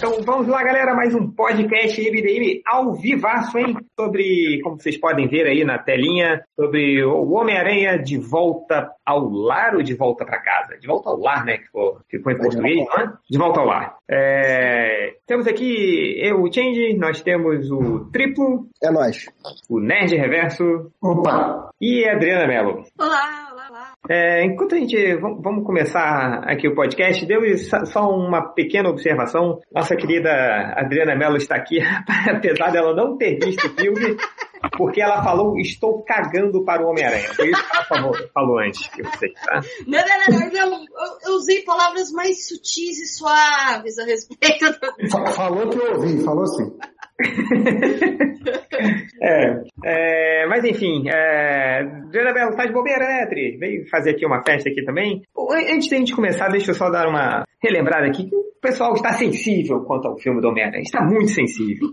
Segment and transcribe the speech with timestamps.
[0.00, 3.76] Então vamos lá, galera, mais um podcast MDM ao vivaço, hein?
[3.98, 9.74] Sobre, como vocês podem ver aí na telinha, sobre o Homem-Aranha de volta ao lar
[9.74, 10.78] ou de volta para casa?
[10.78, 11.58] De volta ao lar, né?
[11.58, 13.12] Que ficou, ficou em português, não é?
[13.28, 13.96] De volta ao lar.
[14.08, 18.68] É, temos aqui eu, o Change, nós temos o Triplo.
[18.80, 19.26] É nós.
[19.68, 20.92] O Nerd Reverso.
[21.02, 21.70] Opa!
[21.80, 22.84] E a Adriana Mello.
[22.96, 23.47] Olá, olá, olá.
[24.08, 25.16] É, enquanto a gente.
[25.16, 27.40] Vamos começar aqui o podcast, deu
[27.86, 29.60] só uma pequena observação.
[29.72, 30.30] Nossa querida
[30.76, 31.78] Adriana Mello está aqui,
[32.30, 34.16] apesar dela não ter visto o filme,
[34.76, 37.28] porque ela falou: Estou cagando para o Homem-Aranha.
[37.34, 39.60] Foi isso que ela falou, falou antes que você, tá?
[39.86, 45.10] Não, não, não, não, eu, eu usei palavras mais sutis e suaves a respeito do.
[45.10, 46.70] Fa- Falou que eu ouvi, falou sim.
[49.20, 53.56] É, é, mas enfim, é, Mello, tá de bobeira, né, Adri?
[53.58, 55.22] Veio fazer aqui uma festa aqui também.
[55.72, 59.12] Antes da gente começar, deixa eu só dar uma relembrada aqui que o pessoal está
[59.12, 60.82] sensível quanto ao filme do Homem-Aranha.
[60.82, 61.88] Está muito sensível.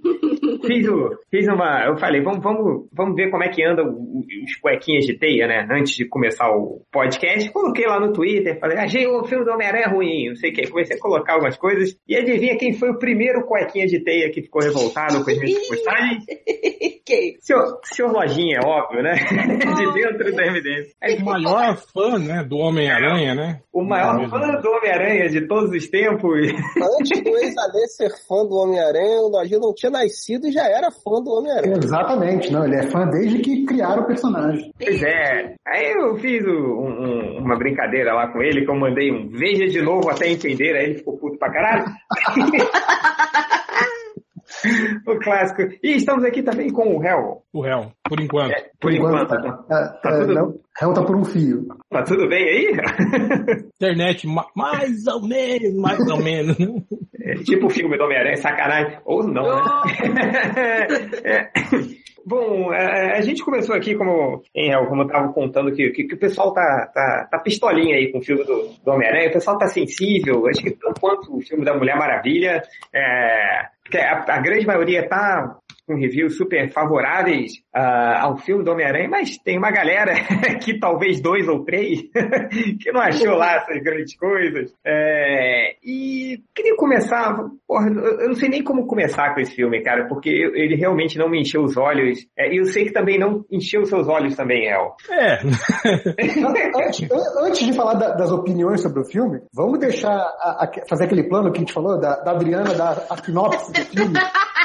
[0.66, 1.86] Fiz, o- fiz uma.
[1.86, 5.48] Eu falei, vamos, vamos, vamos ver como é que andam o- os cuequinhas de teia,
[5.48, 5.68] né?
[5.72, 7.52] Antes de começar o podcast.
[7.52, 10.68] Coloquei lá no Twitter, falei, achei o filme do Homem-Aranha ruim, não sei o que.
[10.68, 11.96] Comecei a colocar algumas coisas.
[12.08, 15.68] E adivinha quem foi o primeiro cuequinha de teia que ficou revoltado com as minhas
[15.68, 16.24] postagens?
[17.06, 17.36] Quem?
[17.40, 19.14] Senhor, senhor Lojinha, é óbvio, né?
[19.14, 20.92] De dentro da evidência.
[21.00, 23.60] É o maior fã, né, do Homem-Aranha, né?
[23.72, 26.48] o maior Não, fã do Homem-Aranha de todos os tempos.
[27.00, 30.90] Antes do ex-Alê ser fã do Homem-Aranha, o Lojinha não tinha nascido e já era
[30.90, 31.78] fã do Homem-Aranha.
[31.84, 32.66] Exatamente, não.
[32.66, 34.72] Ele é fã desde que criaram o personagem.
[34.80, 35.56] Pois é.
[35.68, 39.68] Aí eu fiz um- um- uma brincadeira lá com ele, que eu mandei um veja
[39.68, 41.86] de novo até entender, aí ele ficou puto pra caralho.
[45.08, 45.62] o clássico.
[45.84, 47.42] E estamos aqui também com o Hel.
[47.54, 48.52] O réu, por enquanto.
[48.52, 49.38] É, por enquanto, tá,
[49.68, 51.68] tá, tá tudo- não, réu tá por um fio.
[51.90, 52.72] tá tudo bem aí?
[53.76, 56.56] Internet, ma- mais ou menos, mais ou menos.
[57.26, 59.00] É, tipo o filme do Homem-Aranha, sacanagem.
[59.04, 59.62] Ou não, né?
[61.26, 61.50] É.
[62.26, 66.16] Bom, é, a gente começou aqui, como, hein, como eu estava contando, que, que, que
[66.16, 69.58] o pessoal tá, tá, tá pistolinha aí com o filme do, do Homem-Aranha, o pessoal
[69.60, 74.42] tá sensível, acho que tanto quanto o filme da Mulher Maravilha, é, que a, a
[74.42, 75.56] grande maioria tá
[75.88, 80.14] com reviews super favoráveis ah, ao filme do Homem-Aranha, mas tem uma galera
[80.64, 82.02] que talvez dois ou três
[82.82, 84.74] que não achou lá essas grandes coisas.
[84.86, 87.38] É, e queria começar,
[87.68, 91.30] porra, eu não sei nem como começar com esse filme, cara, porque ele realmente não
[91.30, 92.20] me encheu os olhos.
[92.38, 94.96] É, e eu sei que também não encheu os seus olhos também, El.
[95.10, 95.40] É,
[96.76, 100.88] Antes, an- antes de falar da- das opiniões sobre o filme, vamos deixar a- a-
[100.90, 104.14] fazer aquele plano que a gente falou, da, da Adriana, da a sinopse do filme,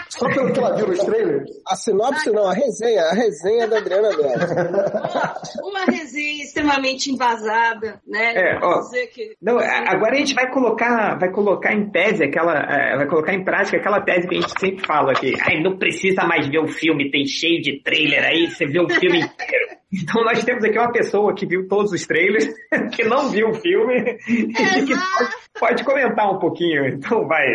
[0.08, 1.50] só pelo que ela viu nos trailers.
[1.66, 5.34] A sinopse não, a resenha, a resenha da Adriana Bela.
[5.62, 8.34] Uma resenha extremamente embasada, né?
[8.36, 8.80] É, ó.
[8.80, 9.34] dizer que...
[9.42, 13.44] Não, agora a gente vai colocar, vai colocar em tese aquela, é, vai colocar em
[13.44, 15.34] prática aquela tese que a gente sempre fala aqui.
[15.40, 18.88] Ai, não precisa mais ver o filme, tem cheio de trailer aí, você vê o
[18.88, 19.59] filme inteiro.
[19.92, 22.46] Então nós temos aqui uma pessoa que viu todos os trailers,
[22.94, 26.86] que não viu o filme, e que pode, pode comentar um pouquinho.
[26.86, 27.46] Então vai,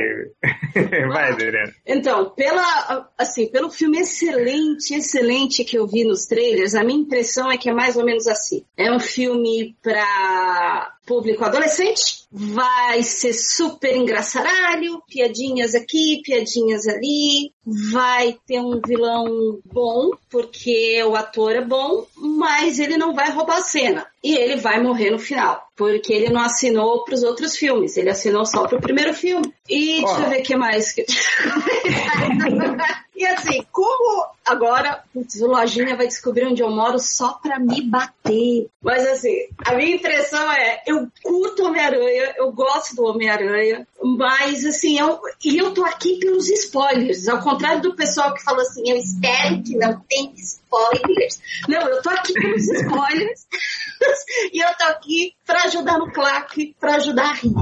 [1.08, 1.74] vai, Adriana.
[1.86, 7.50] Então, pela, assim, pelo filme excelente, excelente que eu vi nos trailers, a minha impressão
[7.50, 8.66] é que é mais ou menos assim.
[8.78, 17.52] É um filme para público adolescente, vai ser super engraçaralho, piadinhas aqui, piadinhas ali,
[17.92, 23.58] vai ter um vilão bom, porque o ator é bom, mas ele não vai roubar
[23.58, 24.06] a cena.
[24.24, 28.10] E ele vai morrer no final, porque ele não assinou para os outros filmes, ele
[28.10, 29.54] assinou só para o primeiro filme.
[29.70, 30.92] E deixa eu ver o que mais.
[30.92, 31.06] que-
[33.16, 37.82] e assim, como agora putz, o Lojinha vai descobrir onde eu moro só pra me
[37.82, 38.68] bater.
[38.82, 39.36] Mas assim,
[39.66, 41.05] a minha impressão é, eu
[41.86, 47.42] Homem-Aranha, eu gosto do Homem-Aranha, mas assim, eu, e eu tô aqui pelos spoilers, ao
[47.42, 51.40] contrário do pessoal que fala assim, eu espero que não tenha spoilers.
[51.68, 53.48] Não, eu tô aqui pelos spoilers
[54.52, 57.54] e eu tô aqui pra ajudar no claque, pra ajudar a rir.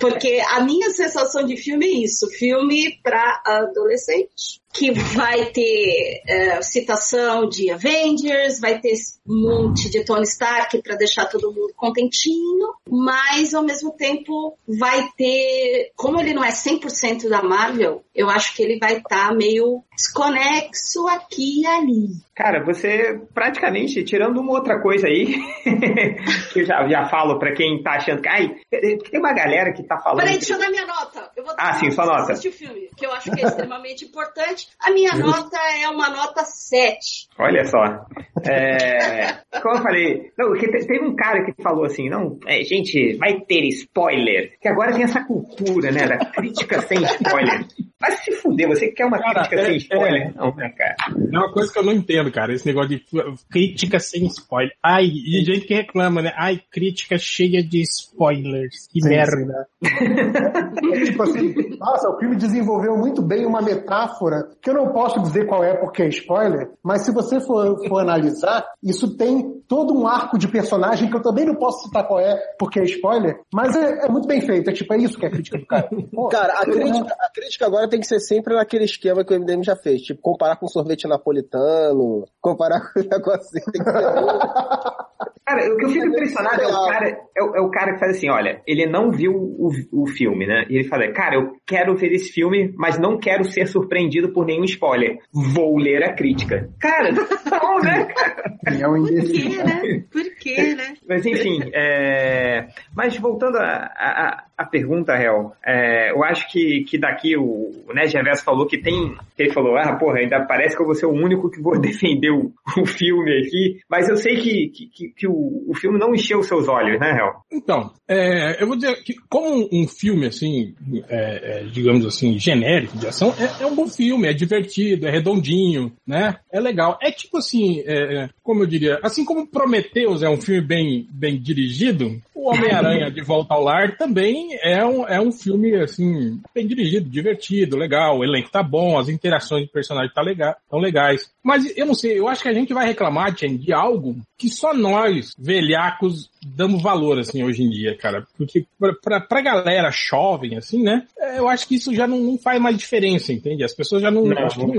[0.00, 6.60] Porque a minha sensação de filme é isso, filme para adolescente, que vai ter é,
[6.62, 8.94] citação de Avengers, vai ter
[9.26, 15.08] um monte de Tony Stark para deixar todo mundo contentinho, mas ao mesmo tempo vai
[15.16, 19.82] ter, como ele não é 100% da Marvel, eu acho que ele vai estar meio
[19.96, 22.06] desconexo aqui e ali.
[22.34, 25.36] Cara, você praticamente, tirando uma outra coisa aí,
[26.52, 29.84] que eu já, já falo pra quem tá achando que, ai, tem uma galera que
[29.84, 30.18] tá falando.
[30.18, 31.30] Peraí, deixa eu dar minha nota.
[31.36, 32.32] Eu vou Ah, sim, sua nota.
[32.32, 34.63] assistir o filme, que eu acho que é extremamente importante.
[34.80, 37.28] A minha nota é uma nota 7.
[37.38, 38.04] Olha só.
[38.46, 39.32] É,
[39.62, 43.62] como eu falei, não, teve um cara que falou assim, não, é, gente, vai ter
[43.68, 44.58] spoiler.
[44.60, 47.66] Que agora tem essa cultura, né, da crítica sem spoiler.
[47.98, 50.34] Vai se fuder, você quer uma Cara, crítica é- sem spoiler?
[50.36, 50.94] Não, né, cara?
[51.08, 53.04] É uma coisa que eu não entendo, cara, esse negócio de
[53.50, 54.74] crítica sem spoiler.
[54.82, 56.32] Ai, e gente que reclama, né?
[56.36, 58.88] Ai, crítica cheia de spoilers.
[58.92, 59.66] Que Sim, merda.
[59.82, 65.20] É tipo assim, nossa, o filme desenvolveu muito bem uma metáfora, que eu não posso
[65.20, 69.96] dizer qual é porque é spoiler, mas se você for, for analisar, isso tem todo
[69.96, 73.40] um arco de personagem que eu também não posso citar qual é porque é spoiler,
[73.52, 75.66] mas é, é muito bem feito, é tipo, é isso que é a crítica do
[75.66, 75.88] cara.
[76.12, 79.40] Pô, Cara, a crítica, a crítica agora tem que ser sempre naquele esquema que o
[79.40, 80.02] MDM já fez.
[80.02, 83.60] Tipo, comparar com sorvete napolitano, comparar com o assim.
[83.72, 85.33] Tem que ser...
[85.46, 87.98] Cara, o que eu fico impressionado é o cara, é o, é o cara que
[88.00, 90.64] faz assim, olha, ele não viu o, o filme, né?
[90.70, 94.46] E ele fala, cara, eu quero ver esse filme, mas não quero ser surpreendido por
[94.46, 95.18] nenhum spoiler.
[95.32, 96.70] Vou ler a crítica.
[96.80, 98.44] Cara, não, né, cara?
[98.80, 100.04] é um Por quê, né?
[100.10, 100.94] Por quê, né?
[101.06, 102.66] Mas enfim, é...
[102.96, 107.92] mas voltando à à- à pergunta, Hel, é, eu acho que, que daqui o, o
[107.94, 109.14] Reverso falou que tem.
[109.38, 112.30] Ele falou, ah, porra, ainda parece que eu vou ser o único que vou defender
[112.30, 116.42] o, o filme aqui, mas eu sei que, que, que- o, o filme não encheu
[116.42, 117.34] seus olhos, né, Hel?
[117.52, 120.74] Então, é, eu vou dizer que como um filme, assim,
[121.08, 125.10] é, é, digamos assim, genérico de ação, é, é um bom filme, é divertido, é
[125.10, 126.36] redondinho, né?
[126.52, 126.98] É legal.
[127.02, 131.40] É tipo assim, é, como eu diria, assim como Prometheus é um filme bem, bem
[131.40, 136.66] dirigido, o Homem-Aranha de Volta ao Lar também é um, é um filme, assim, bem
[136.66, 141.32] dirigido, divertido, legal, o elenco tá bom, as interações de personagem tá legal, tão legais.
[141.42, 144.48] Mas eu não sei, eu acho que a gente vai reclamar, Chen, de algo que
[144.48, 148.26] só nós, velhacos, damos valor, assim, hoje em dia, cara.
[148.36, 152.18] Porque pra, pra, pra galera jovem, assim, né, é, eu acho que isso já não,
[152.18, 153.64] não faz mais diferença, entende?
[153.64, 154.74] As pessoas já não, Não, não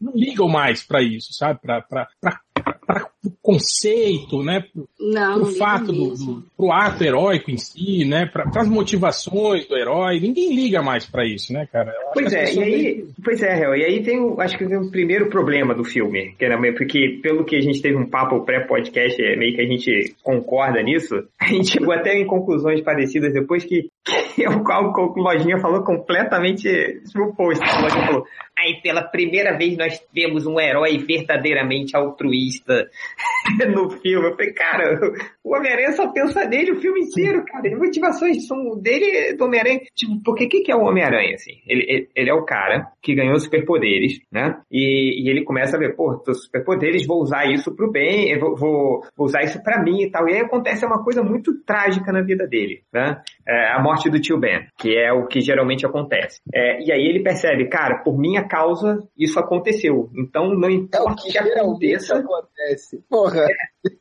[0.00, 1.60] não, ligam mais pra isso, sabe?
[1.60, 2.40] Pra, pra, pra,
[2.86, 3.08] pra
[3.52, 4.64] conceito, né?
[4.98, 8.26] Não, pro ligo fato do, do pro ato heróico em si, né?
[8.26, 10.20] Pra, pras motivações do herói.
[10.20, 11.92] Ninguém liga mais pra isso, né, cara?
[12.12, 14.78] Pois as é, e aí, pois é, Hel, e aí tem o, acho que tem
[14.78, 18.08] o primeiro problema do filme, que era meio- porque pelo que a gente teve um
[18.08, 22.80] papo pré-podcast, é meio que a gente concorda nisso, a gente chegou até em conclusões
[22.82, 23.88] parecidas depois que,
[24.34, 26.68] que o qual o Lojinha falou completamente
[27.16, 27.64] o oposto.
[27.64, 28.24] O Lojinha falou,
[28.58, 32.88] aí pela primeira vez nós temos um herói verdadeiramente altruísta
[33.74, 34.26] no filme.
[34.28, 35.00] Eu falei, cara,
[35.42, 37.68] o Homem-Aranha só pensa nele o filme inteiro, cara.
[37.68, 39.80] As motivações são dele, do Homem-Aranha.
[39.94, 41.60] Tipo, porque o que, que é o Homem-Aranha, assim?
[41.66, 44.60] Ele, ele, ele é o cara que ganhou superpoderes, né?
[44.70, 48.40] E, e ele começa a ver, pô, tô superpoderes, vou usar isso pro bem, eu
[48.40, 50.28] vou, vou, vou usar isso pra mim e tal.
[50.28, 53.20] E aí acontece uma coisa muito trágica na vida dele, né?
[53.46, 56.40] É, a morte do tio Ben, que é o que geralmente acontece.
[56.54, 60.10] É, e aí ele percebe, cara, por minha causa, isso aconteceu.
[60.16, 62.16] Então não É o importa o que que geralmente aconteça.
[62.18, 63.04] acontece.
[63.30, 63.48] Porra,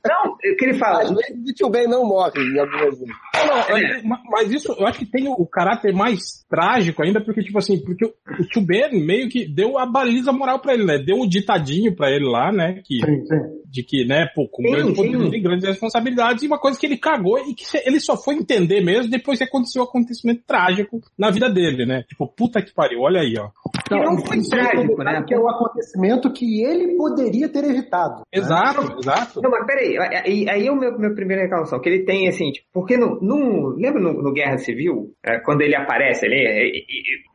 [0.05, 3.07] Não, o que ele fala, às vezes o tio Ben não morre em algumas vezes.
[3.33, 7.41] Não, é, ma- mas isso eu acho que tem o, caráter mais trágico ainda, porque,
[7.41, 10.98] tipo assim, porque o, tio Ben meio que deu a baliza moral pra ele, né?
[10.98, 12.81] Deu o ditadinho pra ele lá, né?
[12.83, 13.59] Que, Sim, sim.
[13.65, 15.12] de que, né, pô, com Sim, grandes sim.
[15.12, 18.36] poderes e grandes responsabilidades, e uma coisa que ele cagou e que ele só foi
[18.36, 22.03] entender mesmo depois que aconteceu o acontecimento trágico na vida dele, né?
[22.03, 23.50] Tipo, puta que pariu, olha aí, ó.
[23.88, 25.24] que não foi é um trágico, né?
[25.25, 28.17] Que é o acontecimento que ele poderia ter evitado.
[28.17, 28.24] né?
[28.33, 29.41] Exato, exato.
[29.41, 32.51] Não, mas peraí, aí, aí é o meu, meu primeiro reclamação, que ele tem assim,
[32.51, 36.71] tipo, porque no, no- lembra no, no Guerra Civil, é, quando ele aparece ali, é,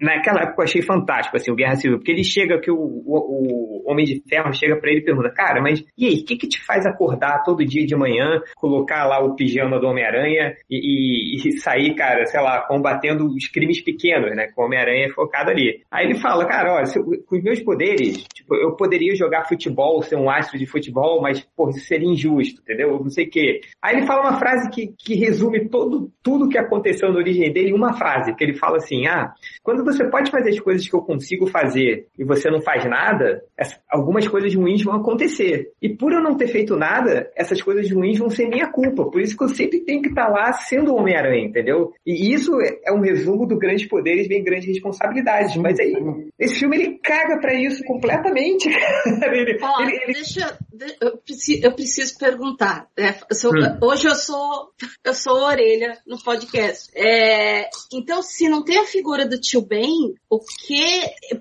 [0.01, 3.83] naquela época eu achei fantástico, assim, o Guerra Civil, porque ele chega, que o, o,
[3.87, 6.37] o Homem de Ferro chega pra ele e pergunta, cara, mas e aí, o que
[6.37, 11.37] que te faz acordar todo dia de manhã, colocar lá o pijama do Homem-Aranha e,
[11.37, 15.51] e- e sair, cara, sei lá, combatendo os crimes pequenos, né, com o Homem-Aranha focado
[15.51, 15.81] ali.
[15.91, 20.03] Aí ele fala, cara, olha, se com os meus poderes, tipo, eu poderia jogar futebol,
[20.03, 22.99] ser um astro de futebol, mas, pô, isso seria injusto, entendeu?
[22.99, 23.61] Não sei o quê.
[23.83, 27.71] Aí ele fala uma frase que, que resume todo, tudo que aconteceu na origem dele
[27.71, 30.95] em uma frase, que ele fala assim, ah, quando você pode fazer as coisas que
[30.95, 33.43] eu consigo fazer e você não faz nada,
[33.91, 35.71] algumas coisas ruins vão acontecer.
[35.81, 39.05] E por eu não ter feito nada, essas coisas ruins vão ser minha culpa.
[39.11, 41.93] Por isso que eu sempre tenho que estar lá sendo Homem-Aranha, entendeu?
[42.07, 42.53] E isso
[42.85, 45.57] é um resumo do grandes poderes vem grandes responsabilidades.
[45.57, 45.95] Mas aí,
[46.39, 49.37] esse filme ele caga pra isso completamente, cara.
[49.37, 52.89] Ele, Ó, ele- ele- deixa, de- eu, preciso, perguntar.
[52.97, 53.19] né?
[53.31, 53.79] Eu sou- Hum.
[53.83, 54.71] Hoje eu sou,
[55.05, 56.91] eu sou orelha no podcast.
[56.95, 60.85] É, então, se não tem a figura do tio Ben, o que?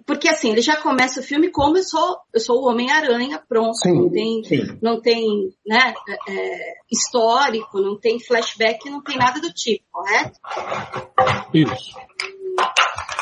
[0.06, 3.75] Porque assim, ele já começa o filme como eu sou, eu sou o Homem-Aranha, pronto.
[3.77, 3.94] Sim.
[3.94, 4.77] Não tem, Sim.
[4.82, 5.94] não tem, né?
[6.27, 10.39] é, histórico, não tem flashback, não tem nada do tipo, correto?
[11.53, 11.94] Isso.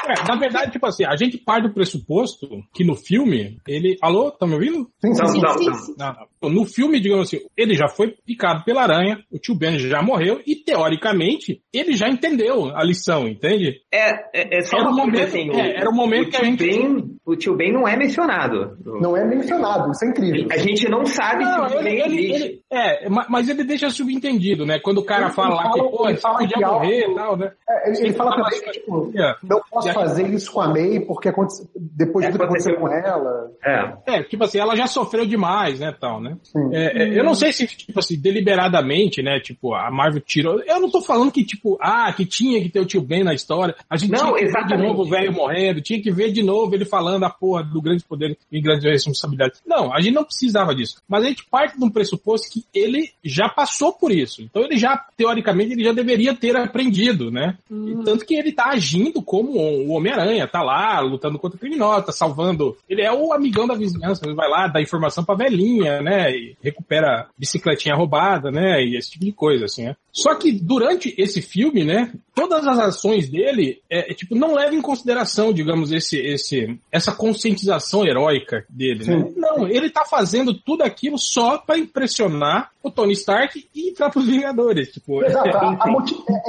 [0.07, 3.97] É, na verdade, tipo assim, a gente parte do pressuposto que no filme, ele.
[4.01, 4.87] Alô, tá me ouvindo?
[4.99, 5.41] Sim, sim, Não, sim.
[5.41, 5.73] não, sim, não.
[5.75, 5.93] sim.
[5.97, 6.49] Não.
[6.49, 10.41] No filme, digamos assim, ele já foi picado pela aranha, o tio Ben já morreu
[10.45, 13.81] e, teoricamente, ele já entendeu a lição, entende?
[13.93, 16.43] É, é, é só Era o momento- assim, é, era o momento o que a
[16.43, 18.75] gente- Ben, o tio Ben não é mencionado.
[18.83, 20.47] Não é mencionado, isso é incrível.
[20.51, 23.63] A gente não sabe Não, se o ele, Ben ele- ele- é, ma- mas ele
[23.63, 24.79] deixa subentendido, né?
[24.79, 27.51] Quando o cara Ele fala lá que, pô, ele fala podia morrer e tal, né?
[27.69, 29.35] É, ele, ele fala fala também que, tipo, é.
[29.43, 32.87] não posso fazer isso com a May porque aconte- depois É, do que aconteceu com
[32.87, 33.51] ela.
[33.63, 34.15] É.
[34.17, 36.37] É, tipo assim, ela já sofreu demais, né, tal, né?
[36.71, 40.59] É, é, eu não sei se, tipo assim, deliberadamente, né, tipo, a Marvel tirou...
[40.61, 43.33] Eu não tô falando que, tipo, ah, que tinha que ter o tio Ben na
[43.33, 44.87] história, a gente Não, tinha que ver de exatamente.
[44.87, 48.03] novo o velho morrendo, tinha que ver de novo ele falando a porra do grande
[48.03, 49.55] poder e grande responsabilidade.
[49.65, 51.01] Não, a gente não precisava disso.
[51.07, 54.41] Mas a gente parte de um pressuposto que ele já passou por isso.
[54.41, 57.57] Então ele já, teoricamente, ele já deveria ter aprendido, né?
[57.69, 62.05] E tanto que ele tá agindo como o Homem-Aranha, tá lá lutando contra o criminoso,
[62.05, 62.77] tá salvando.
[62.89, 66.31] Ele é o amigão da vizinhança, ele vai lá, dá informação pra velhinha, né?
[66.31, 68.83] E recupera bicicletinha roubada, né?
[68.83, 69.95] E esse tipo de coisa, assim, né?
[70.11, 72.11] Só que durante esse filme, né?
[72.35, 77.11] Todas as ações dele, é, é, tipo, não levam em consideração, digamos, esse, esse, essa
[77.13, 79.23] conscientização heróica dele, né?
[79.25, 79.33] Sim.
[79.37, 84.25] Não, ele tá fazendo tudo aquilo só pra impressionar o Tony Stark e entrar pros
[84.27, 85.23] Vingadores, tipo.
[85.23, 85.89] Exato, a- a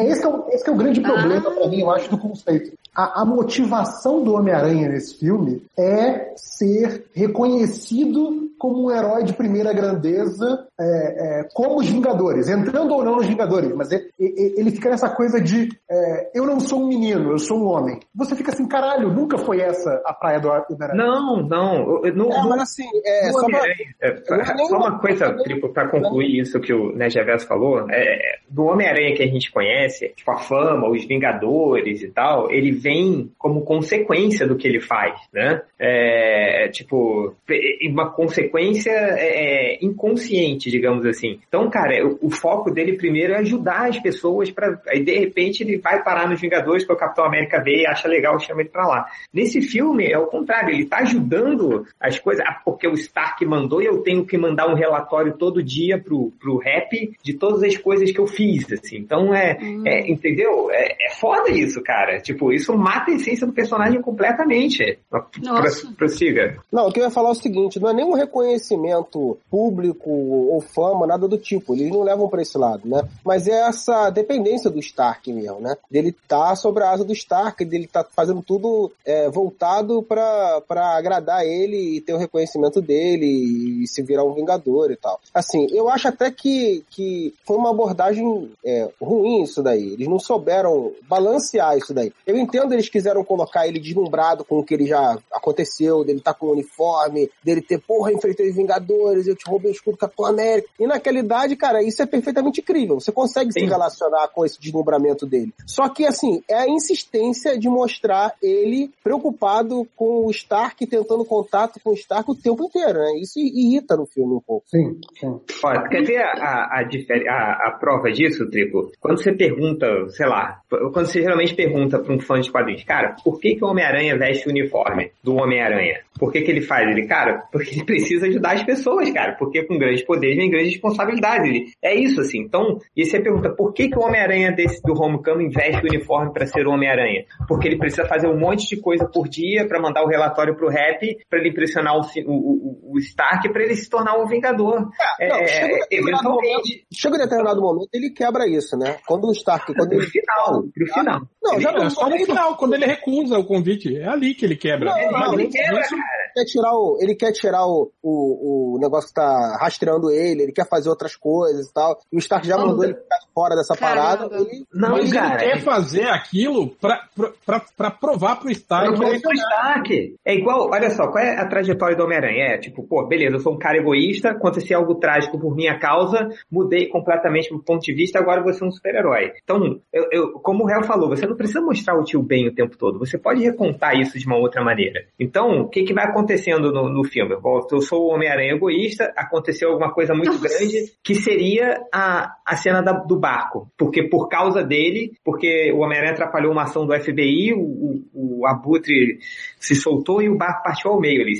[0.00, 1.90] é, é esse, que é o, esse que é o grande problema pra mim, eu
[1.90, 2.72] acho, do conceito.
[2.94, 9.73] A, a motivação do Homem-Aranha nesse filme é ser reconhecido como um herói de primeira
[9.73, 14.71] grandeza, é, é, como os Vingadores, entrando ou não nos Vingadores, mas é- é- ele
[14.71, 17.99] fica nessa coisa de é, eu não sou um menino, eu sou um homem.
[18.14, 20.95] Você fica assim, caralho, nunca foi essa a praia do Homem-Aranha.
[20.95, 22.04] Não, não.
[22.04, 23.66] eu- No, É, mas assim, é, só pra,
[24.00, 26.92] é, não é só uma coisa, não é nem- tipo, pra concluir isso que o
[26.95, 32.00] né, Gervais falou, é, do Homem-Aranha que a gente conhece, tipo a fama, os Vingadores
[32.02, 35.62] e tal, ele vem como consequência do que ele faz, né?
[35.78, 38.51] É, tipo, é uma consequência
[38.90, 41.38] é, é, inconsciente, digamos assim.
[41.47, 45.62] Então, cara, o, o foco dele primeiro é ajudar as pessoas para aí de repente
[45.62, 48.71] ele vai parar nos Vingadores, porque o Capitão América vê e acha legal, chama ele
[48.71, 49.06] pra lá.
[49.32, 53.80] Nesse filme é o contrário, ele tá ajudando as coisas, ah, porque o Stark mandou
[53.80, 57.76] e eu tenho que mandar um relatório todo dia pro, pro rap de todas as
[57.76, 58.99] coisas que eu fiz, assim.
[58.99, 60.71] Então é, é entendeu?
[60.71, 62.21] É, é foda isso, cara.
[62.21, 64.99] Tipo, isso mata a essência do personagem completamente.
[65.42, 65.87] Nossa.
[65.87, 66.56] Pro- Prossiga.
[66.73, 70.60] Não, o que eu ia falar é o seguinte, não é nenhum reconhecimento público ou
[70.60, 71.74] fama, nada do tipo.
[71.74, 73.06] Eles não levam pra esse lado, né?
[73.24, 75.76] Mas é essa dependência do Stark mesmo, né?
[75.90, 80.62] Dele tá sobre a asa do Stark, dele tá fazendo tudo é, voltado pra
[80.96, 85.20] agradar ele e ter o reconhecimento dele e se virar um vingador e tal.
[85.34, 89.92] Assim, eu acho até que, que foi uma abordagem é, ruim isso daí.
[89.92, 92.12] Eles não souberam balancear isso daí.
[92.26, 96.32] Eu entendo eles quiseram colocar ele deslumbrado com o que ele já aconteceu, dele tá
[96.32, 100.26] com o uniforme, dele ter, porra, enfrentei os Vingadores, eu te roubei o escudo Capitão
[100.26, 100.68] América.
[100.78, 103.00] E naquela idade, cara, isso é perfeitamente incrível.
[103.00, 103.66] Você consegue se Sim.
[103.66, 105.52] relacionar com esse deslumbramento dele.
[105.66, 111.80] Só que, assim, é a insistência de mostrar ele preocupado com o Stark, tentando contato
[111.82, 113.12] com o Stark o tempo inteiro, né?
[113.20, 114.64] Isso irrita no filme um pouco.
[114.68, 115.40] Sim, sim.
[115.64, 118.90] Ó, quer ver a, a, a, a- a prova disso, Tripo?
[119.00, 120.60] Quando você pergunta, sei lá,
[120.92, 124.16] quando você geralmente pergunta pra um fã de quadrinhos, cara, por que, que o Homem-Aranha
[124.18, 126.00] veste o uniforme do Homem-Aranha?
[126.18, 126.88] Por que, que ele faz?
[126.88, 130.73] Ele, cara, porque ele precisa ajudar as pessoas, cara, porque com grandes poderes vem grandes
[130.73, 131.49] responsabilidades.
[131.49, 132.40] Ele, é isso, assim.
[132.40, 136.33] Então, e você pergunta, por que, que o Homem-Aranha desse do Homecoming veste o uniforme
[136.33, 137.25] pra ser o Homem-Aranha?
[137.47, 140.69] Porque ele precisa fazer um monte de coisa por dia pra mandar o relatório pro
[140.69, 144.88] Rap, pra ele impressionar o, o, o, Stark, pra ele se tornar um Vingador.
[145.21, 148.97] É, Não, chega um é, determinado eventualmente, Chega um determinado momento, ele quebra isso, né?
[149.07, 150.07] Quando o Stark, quando pro ele...
[150.07, 151.21] final, pro final.
[151.42, 153.97] Não, já É só no final, quando ele recusa o convite.
[153.97, 154.90] É ali que ele quebra.
[154.90, 156.31] Não, Ele, não, ele ele- quebra, isso- cara.
[156.35, 160.52] quer tirar o, ele quer tirar o, o, o negócio que tá rastreando ele, ele
[160.52, 161.99] quer fazer outras coisas e tal.
[162.12, 164.28] E o Stark já mandou ele ficar fora dessa Caramba.
[164.28, 164.37] parada.
[164.37, 165.42] Ele, Não, Mas cara.
[165.44, 168.94] ele quer fazer aquilo pra, pra, pra, pra provar pro Stark.
[168.97, 170.16] Pro pro Stark.
[170.25, 172.54] É igual, olha só, qual é a trajetória do Homem-Aranha?
[172.54, 176.28] É tipo, pô, beleza, eu sou um cara egoísta, aconteceu algo trágico por minha causa,
[176.50, 179.32] mudei completamente meu ponto de vista, agora você é um super-herói.
[179.42, 182.54] Então, eu, eu- como o Hel falou, você não precisa mostrar o tio Ben o
[182.54, 185.04] tempo todo, você pode recontar isso de uma outra maneira.
[185.18, 187.37] Então, o que, que vai acontecendo no, no filme?
[187.40, 190.49] Bom, eu sou o Homem-Aranha egoísta, aconteceu alguma coisa muito Nossa.
[190.49, 193.70] grande, que seria a, a cena da- do barco.
[193.76, 198.46] Porque por causa dele, porque o Homem-Aranha atrapalhou uma ação do FBI, o, o, o
[198.46, 199.18] Abutre
[199.62, 201.35] se soltou e o barco partiu ao meio ali.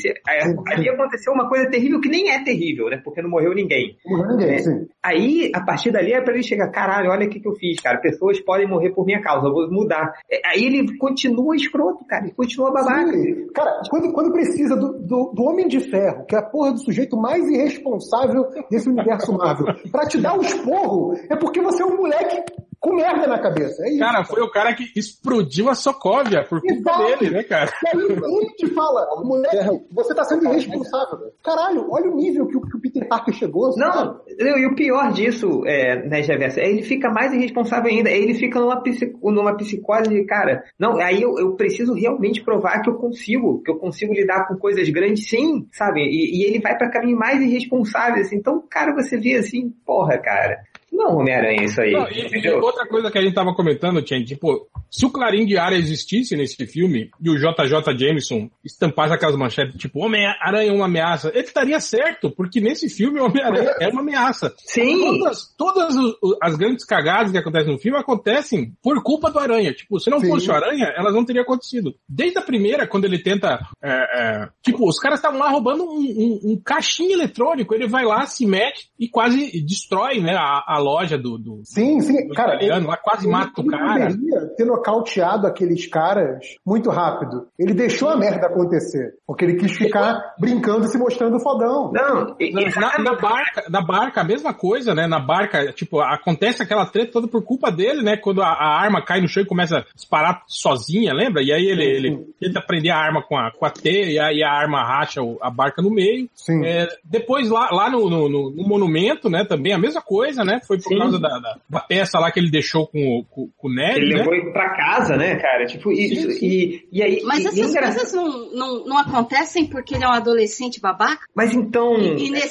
[0.69, 3.01] Ali aconteceu uma coisa terrível que nem é terrível, né?
[3.05, 3.97] Porque não morreu ninguém.
[4.07, 4.59] Não morreu ninguém, É.
[4.59, 4.87] sim.
[5.03, 7.81] Aí, a partir dali, é pra ele chegar, caralho, olha o que, que eu fiz,
[7.81, 7.99] cara.
[8.01, 10.13] Pessoas podem morrer por minha causa, eu vou mudar.
[10.31, 12.25] É, Aí ele continua escroto, cara.
[12.25, 13.11] Ele continua babaca.
[13.13, 13.47] Sim.
[13.53, 16.79] Cara, quando, quando precisa do, do, do Homem de Ferro, que é a porra do
[16.79, 21.87] sujeito mais irresponsável desse universo Marvel, pra te dar um esporro, é porque você é
[21.87, 22.41] um moleque
[22.83, 23.81] com merda na cabeça.
[23.85, 24.01] É isso.
[24.01, 27.21] Cara, foi o cara que explodiu a Sokovia por culpa Exato.
[27.21, 27.73] dele, né, cara?
[27.85, 31.33] E aí ele te fala, moleque, você tá sendo irresponsável.
[31.45, 33.71] Caralho, olha o nível que o, que o Peter Parker chegou.
[33.73, 34.19] sabe?
[34.37, 38.11] Não, e o pior disso, é, né, Reversa, é ele fica mais irresponsável ainda.
[38.11, 42.83] Ele fica numa, psico, numa psicose de, cara, não, aí eu, eu preciso realmente provar
[42.83, 46.01] que eu consigo, que eu consigo lidar com coisas grandes sim, sabe?
[46.01, 48.37] E, e ele vai pra caminho mais irresponsável, assim.
[48.37, 50.59] Então, cara, você vê assim, porra, cara.
[50.93, 51.93] Não, Homem-Aranha, isso aí.
[51.93, 55.47] Não, e, e outra coisa que a gente tava comentando, Chen, tipo, se o Clarim
[55.47, 60.75] de Área existisse nesse filme e o JJ Jameson estampasse aquelas manchetes, tipo, Homem-Aranha é
[60.75, 64.55] uma ameaça, ele estaria certo, porque nesse filme o Homem-Aranha é uma ameaça.
[64.59, 64.99] Sim.
[64.99, 65.97] Todas, todas
[66.43, 69.73] as grandes cagadas que acontecem no filme acontecem por culpa do Aranha.
[69.73, 70.29] Tipo, se não Sim.
[70.29, 71.95] fosse o Aranha, elas não teriam acontecido.
[72.07, 73.61] Desde a primeira, quando ele tenta.
[73.83, 77.75] é, é, tipo, os caras estavam lá roubando um, um, um caixinho eletrônico.
[77.75, 82.01] Ele vai lá, se mete e quase destrói né, a, a loja do, do, Sim,
[82.01, 82.55] sim, do cara.
[82.57, 84.07] italiano, lá quase ele- mata o ele cara.
[84.11, 87.47] poderia ter nocauteado aqueles caras muito rápido.
[87.59, 89.15] Ele deixou a merda acontecer.
[89.27, 91.91] Porque ele quis ficar brincando e se mostrando fodão.
[91.93, 95.07] Não, e- Na, na- barca, na barca, a mesma coisa, né?
[95.07, 98.17] Na barca, tipo, acontece aquela treta toda por culpa dele, né?
[98.17, 101.43] Quando a, a arma cai no chão e começa a disparar sozinha, lembra?
[101.43, 102.27] E aí ele, Sim, ele sim.
[102.41, 105.51] tenta prender a arma com a, com a T e aí a arma racha a
[105.51, 106.29] barca no meio.
[106.35, 106.65] Sim.
[106.65, 109.45] É, depois lá, lá no, no- no- no monumento, né?
[109.45, 110.61] Também a mesma coisa, né?
[110.73, 110.99] Foi por Sim.
[110.99, 113.99] causa da, da, da peça lá que ele deixou com, o- com, com o Ned,
[113.99, 114.19] Ele né?
[114.21, 115.67] levou ele pra casa, né, cara?
[115.67, 116.39] Tipo, sim.
[116.43, 117.23] E, e aí.
[117.25, 120.81] Mas e- e essas engra- coisas não, não, não acontecem porque ele é um adolescente
[120.81, 121.27] babaca?
[121.35, 121.95] Mas então.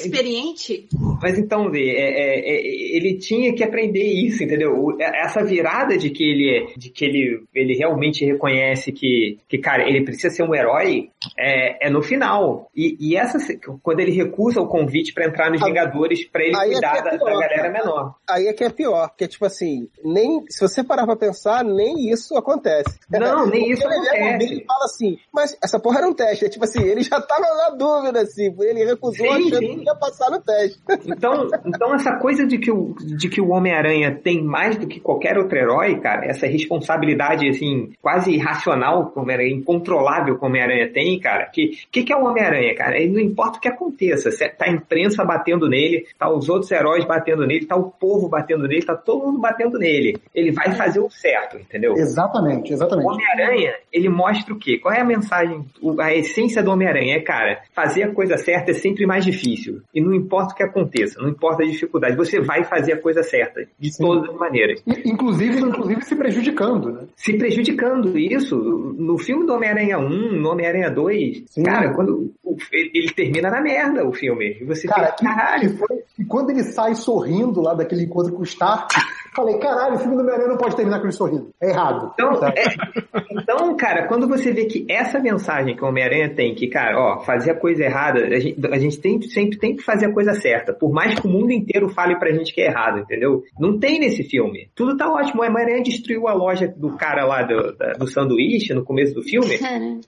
[0.02, 0.88] Inexperiente?
[1.20, 4.72] Mas então, Vê, é, é, é, ele tinha que aprender isso, entendeu?
[5.00, 9.58] É- Essa virada de que ele, é- de que ele, ele realmente reconhece que, que,
[9.58, 11.08] cara, ele precisa ser um herói,
[11.38, 12.70] é, é no final.
[12.74, 13.38] E, e essa,
[13.82, 16.92] quando ele recusa o convite pra entrar nos Ah, Vingadores, pra ele aí é cuidar
[16.92, 18.14] que é da, da pior, galera menor.
[18.28, 22.10] Aí é que é pior, porque tipo assim, nem se você parar pra pensar, nem
[22.10, 22.98] isso acontece.
[23.10, 24.32] Não, nem isso ele acontece.
[24.32, 26.44] alguém e fala assim, mas essa porra era um teste.
[26.44, 29.78] É tipo assim, ele já tava na dúvida, assim, ele recusou Sim, achando sim.
[29.78, 30.80] que ia passar no teste.
[31.22, 34.98] Então, então essa coisa de que o, de que o Homem-Aranha tem mais do que
[34.98, 40.48] qualquer outro herói, cara, essa responsabilidade, assim, quase irracional que o Homem-Aranha, incontrolável que o
[40.48, 42.98] Homem-Aranha tem, cara, que, que que é o Homem-Aranha, cara?
[42.98, 46.70] Ele não importa o que aconteça, se tá a imprensa batendo nele, tá os outros
[46.70, 50.16] heróis batendo nele, tá o povo batendo nele, tá todo mundo batendo nele.
[50.34, 51.92] Ele vai fazer o certo, entendeu?
[51.94, 53.06] Exatamente, O exatamente.
[53.08, 54.78] Homem-Aranha, ele mostra o quê?
[54.78, 57.16] Qual é a mensagem, o- a essência do Homem-Aranha?
[57.16, 59.80] É, cara, fazer a coisa certa é sempre mais difícil.
[59.94, 63.22] E não importa o que aconteça, não importa a dificuldade, você vai fazer a coisa
[63.22, 64.02] certa, de Sim.
[64.04, 64.82] todas as maneiras.
[65.04, 67.00] Inclusive, inclusive se prejudicando, né?
[67.16, 70.08] Se prejudicando isso, no filme do Homem-Aranha 1,
[70.40, 71.01] no Homem-Aranha 2,
[71.46, 71.62] Sim.
[71.62, 72.32] cara, quando
[72.72, 74.56] ele termina na merda o filme.
[74.60, 78.04] E você Cara, fica, que, caralho, que foi, e quando ele sai sorrindo lá daquele
[78.04, 79.02] encontro com o Stark, eu
[79.34, 81.50] falei, caralho, o filme do Homem-Aranha não pode terminar com ele sorrindo.
[81.60, 82.12] É errado.
[82.14, 82.52] Então, Tá.
[82.56, 86.98] é- então, cara, quando você vê que essa mensagem que o Homem-Aranha tem, que, cara,
[86.98, 90.12] ó, fazer a coisa errada, a gente, a gente tem, sempre tem que fazer a
[90.12, 93.42] coisa certa, por mais que o mundo inteiro fale pra gente que é errado, entendeu?
[93.58, 94.68] Não tem nesse filme.
[94.74, 95.42] Tudo tá ótimo.
[95.42, 99.22] O Homem-Aranha destruiu a loja do cara lá do, da- do sanduíche no começo do
[99.22, 99.58] filme.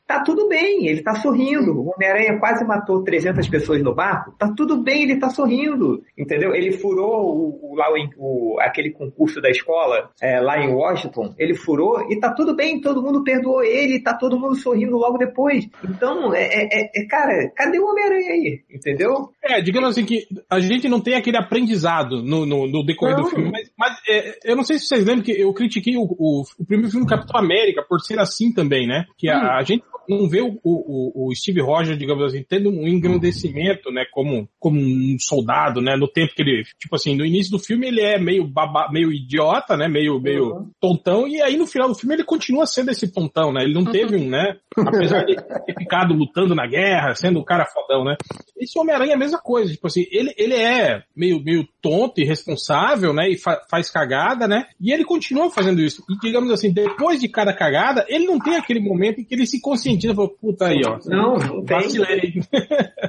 [0.07, 1.73] Tá tudo bem, ele tá sorrindo.
[1.73, 4.35] O Homem-Aranha quase matou 300 pessoas no barco.
[4.38, 6.03] Tá tudo bem, ele tá sorrindo.
[6.16, 6.55] Entendeu?
[6.55, 7.87] Ele furou o, o- lá
[8.18, 11.35] o, aquele concurso da escola é, lá em Washington.
[11.38, 15.18] Ele furou e tá tudo bem, todo mundo perdoou ele, tá todo mundo sorrindo logo
[15.18, 15.66] depois.
[15.88, 18.61] Então, é, é- é- é, cara, cadê o Homem-Aranha aí?
[18.73, 19.29] Entendeu?
[19.42, 23.25] É, digamos assim que a gente não tem aquele aprendizado no, no, no decorrer Não.
[23.25, 26.03] do filme, mas, mas, é, eu não sei se vocês lembram que eu critiquei o,
[26.03, 29.05] o, o primeiro filme do Capitão América por ser assim também, né?
[29.16, 32.87] Que a, a gente não vê o, o, o Steve Rogers, digamos assim, tendo um
[32.87, 35.96] engrandecimento, né, como, como um soldado, né?
[35.96, 39.12] No tempo que ele, tipo assim, no início do filme ele é meio baba, meio
[39.12, 39.88] idiota, né?
[39.88, 40.70] Meio, meio uhum.
[40.80, 43.62] tontão, e aí no final do filme ele continua sendo esse tontão, né?
[43.62, 44.56] Ele não teve um, né?
[44.76, 48.16] Apesar de ter ficado lutando na guerra, sendo um cara fodão, né?
[48.56, 53.12] Esse Homem-Aranha é a mesma coisa, tipo assim, ele, ele é meio, meio tonto, irresponsável,
[53.12, 53.28] né?
[53.28, 54.66] E fa faz cagada, né?
[54.80, 56.02] E ele continua fazendo isso.
[56.08, 59.46] E digamos assim, depois de cada cagada, ele não tem aquele momento em que ele
[59.46, 60.98] se conscientiza e fala, puta aí, ó.
[61.07, 61.88] Não, não tem.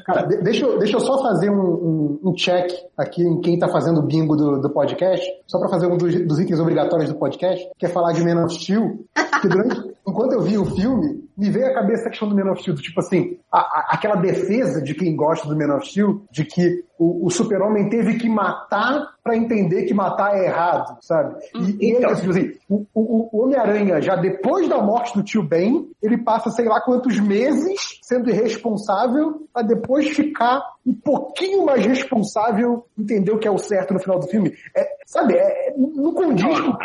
[0.05, 3.67] Cara, deixa, eu, deixa eu só fazer um, um, um check aqui em quem tá
[3.67, 7.17] fazendo o bingo do, do podcast, só para fazer um dos, dos, itens obrigatórios do
[7.17, 8.99] podcast, que é falar de Man of Steel,
[9.41, 12.51] que durante, enquanto eu vi o filme, me veio à cabeça a questão do Man
[12.51, 16.21] of Steel, tipo assim, a, a, aquela defesa de quem gosta do Man of Steel,
[16.31, 21.35] de que o, o super-homem teve que matar para entender que matar é errado, sabe?
[21.55, 25.43] E, então, e tipo assim, o, o, o Homem-Aranha, já depois da morte do tio
[25.43, 31.83] Ben, ele passa sei lá quantos meses sendo irresponsável para depois ficar um pouquinho mais
[31.83, 34.51] responsável, entender o que é o certo no final do filme.
[34.77, 36.77] É, sabe, é, não condiz com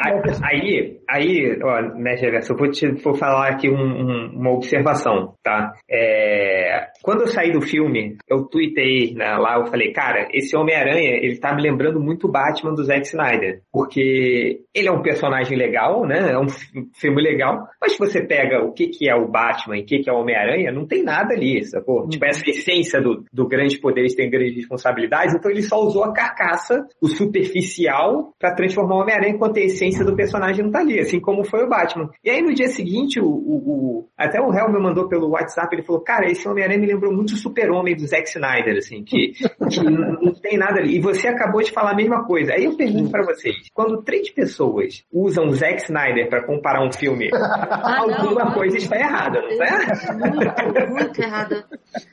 [0.42, 5.34] Aí, aí, ó, né, Gerson, eu vou te vou falar aqui um, um, uma observação,
[5.42, 5.74] tá?
[5.90, 11.18] É, quando eu saí do filme, eu tuitei né, lá, eu falei, cara, esse Homem-Aranha,
[11.22, 13.60] ele tá me lembrando muito o Batman do Zack Snyder.
[13.70, 16.32] Porque ele é um personagem legal, né?
[16.32, 16.46] É um
[16.94, 17.66] filme legal.
[17.80, 20.12] Mas se você pega o que, que é o Batman e o que, que é
[20.12, 22.02] o Homem-Aranha, não tem nada ali, sacou?
[22.02, 22.08] Uhum.
[22.08, 26.12] Tipo, essa essência do, do grande poderes tem grandes responsabilidades, então ele só usou a
[26.12, 30.98] carcaça, o superficial, para transformar o Homem-Aranha enquanto a essência do personagem não tá ali,
[30.98, 32.10] assim como foi o Batman.
[32.24, 35.74] E aí no dia seguinte, o, o, o até o Hel me mandou pelo WhatsApp,
[35.74, 39.32] ele falou, cara, esse Homem-Aranha me lembrou muito o Super-Homem do Zack Snyder, assim, que,
[39.70, 40.96] que não tem nada ali.
[40.96, 42.52] E você acabou de falar a mesma coisa.
[42.52, 46.92] Aí eu pergunto para vocês, quando três pessoas usam o Zack Snyder para comparar um
[46.92, 50.99] filme, ah, alguma não, coisa está errada, não é?
[51.04, 51.64] Muito, errada.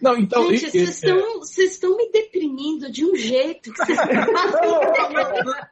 [0.02, 4.00] Não, então, Gente, vocês estão me deprimindo de um jeito que vocês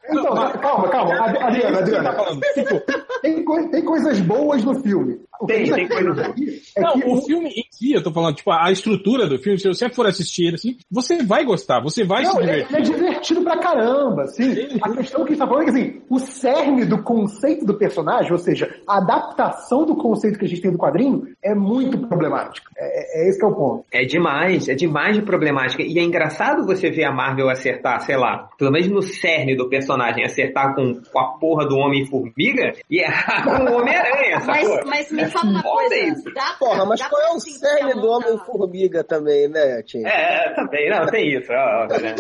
[0.10, 1.16] Então, calma, calma.
[1.26, 2.16] Adriana, Adriana.
[2.54, 2.82] Tipo,
[3.22, 5.20] tem, tem coisas boas no filme.
[5.48, 6.74] Tem, tem coisas boas.
[6.76, 9.60] É não, o, o filme em si, eu tô falando, tipo, a estrutura do filme,
[9.60, 12.76] se você for assistir assim, você vai gostar, você vai não, se divertir.
[12.76, 14.78] Ele é divertido pra caramba, assim.
[14.82, 18.38] A questão que está falando é que, assim, o cerne do conceito do personagem, ou
[18.38, 22.70] seja, a adaptação do conceito que a gente tem do quadrinho, é muito problemática.
[22.78, 23.86] É, é esse que é o ponto.
[23.92, 25.84] É demais, é demais de problemática.
[25.84, 29.70] E é engraçado você ver a Marvel acertar, sei lá, pelo menos no cerne do
[29.70, 35.12] personagem, acertar com, com a porra do Homem-Formiga e errar com o Homem-Aranha, mas, mas
[35.12, 39.48] me fala uma coisa, dá pra, Porra, mas qual é o cerne do Homem-Formiga também,
[39.48, 40.06] né, Tim?
[40.06, 41.52] É, também, não, tem isso.
[41.52, 42.16] Ó, né?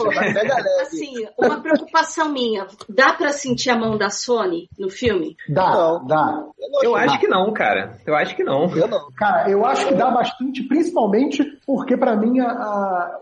[0.81, 5.35] assim, uma preocupação minha, dá pra sentir a mão da Sony no filme?
[5.49, 6.05] Dá, não.
[6.05, 6.43] dá.
[6.81, 7.97] Eu, eu acho que não, cara.
[8.05, 8.75] Eu acho que não.
[8.75, 9.11] Eu não.
[9.15, 13.19] Cara, eu acho que dá bastante, principalmente porque para mim a, a,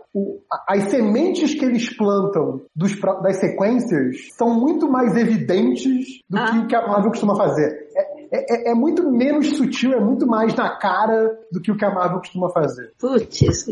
[0.68, 6.50] as sementes que eles plantam dos, das sequências são muito mais evidentes do ah.
[6.50, 7.88] que o que a Marvel costuma fazer.
[7.96, 11.76] É, é, é, é, muito menos sutil, é muito mais na cara do que o
[11.76, 12.92] que a Marvel costuma fazer.
[12.98, 13.66] Putz,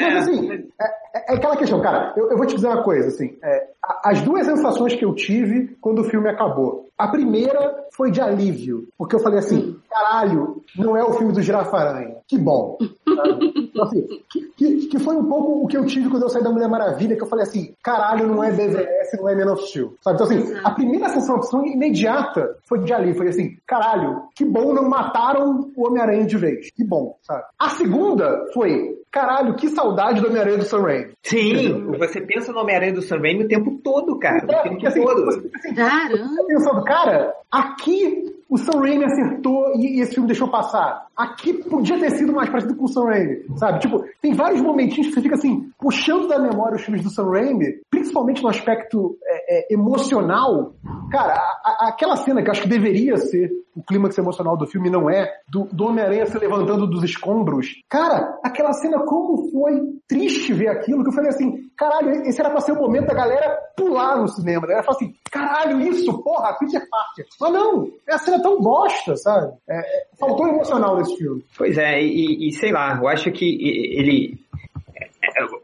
[0.00, 3.36] Mas assim, é, é, aquela questão, cara, eu, eu, vou te dizer uma coisa, assim,
[3.42, 3.68] é,
[4.04, 6.81] as duas sensações que eu tive quando o filme acabou.
[6.98, 11.42] A primeira foi de alívio, porque eu falei assim, caralho, não é o filme do
[11.42, 12.16] Girafaranha.
[12.26, 12.78] Que bom.
[13.06, 16.42] então, assim, que, que, que, foi um pouco o que eu tive quando eu saí
[16.42, 19.66] da Mulher Maravilha, que eu falei assim, caralho, não é BVS, não é Man of
[19.66, 19.94] Steel.
[20.00, 20.16] Sabe?
[20.16, 24.88] Então assim, a primeira sensação imediata foi de alívio, foi assim, caralho, que bom não
[24.88, 26.70] mataram o Homem-Aranha de vez.
[26.70, 27.42] Que bom, sabe?
[27.58, 31.12] A segunda foi, caralho, que saudade do Homem-Aranha do Sam Raimi.
[31.22, 34.46] Sim, você pensa no Homem-Aranha do Sam Raimi o tempo todo, cara.
[34.48, 35.28] É, o tempo assim, todo.
[35.28, 36.44] Assim, Caramba.
[36.48, 41.06] Pensando, cara, aqui o Sam Raimi acertou e, e, esse filme deixou passar.
[41.22, 43.78] Aqui podia ter sido mais parecido com o Sam Raimi, sabe?
[43.78, 47.30] Tipo, tem vários momentinhos que você fica assim, puxando da memória os filmes do Sam
[47.30, 50.74] Raimi, principalmente no aspecto é, é, emocional.
[51.12, 54.90] Cara, a, a, aquela cena que acho que deveria ser o clímax emocional do filme
[54.90, 57.68] não é, do, do Homem-Aranha se levantando dos escombros.
[57.88, 62.50] Cara, aquela cena, como foi triste ver aquilo, que eu falei assim, caralho, esse era
[62.50, 64.64] pra ser o momento da galera pular no cinema.
[64.64, 67.26] A galera fala assim, caralho, isso, porra, Peter Parker.
[67.40, 69.52] Mas não, é a cena tão bosta, sabe?
[69.68, 71.44] É, é, faltou emocional nesse filme.
[71.56, 74.38] Pois é, e, e sei lá, eu acho que ele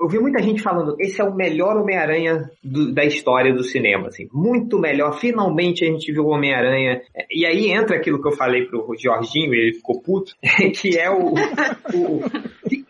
[0.01, 4.29] eu vi muita gente falando, esse é o melhor Homem-Aranha da história do cinema, assim,
[4.33, 5.19] muito melhor.
[5.19, 7.03] Finalmente a gente viu o Homem-Aranha.
[7.31, 10.33] E aí entra aquilo que eu falei pro Jorginho, ele ficou puto,
[10.81, 12.23] que é o, o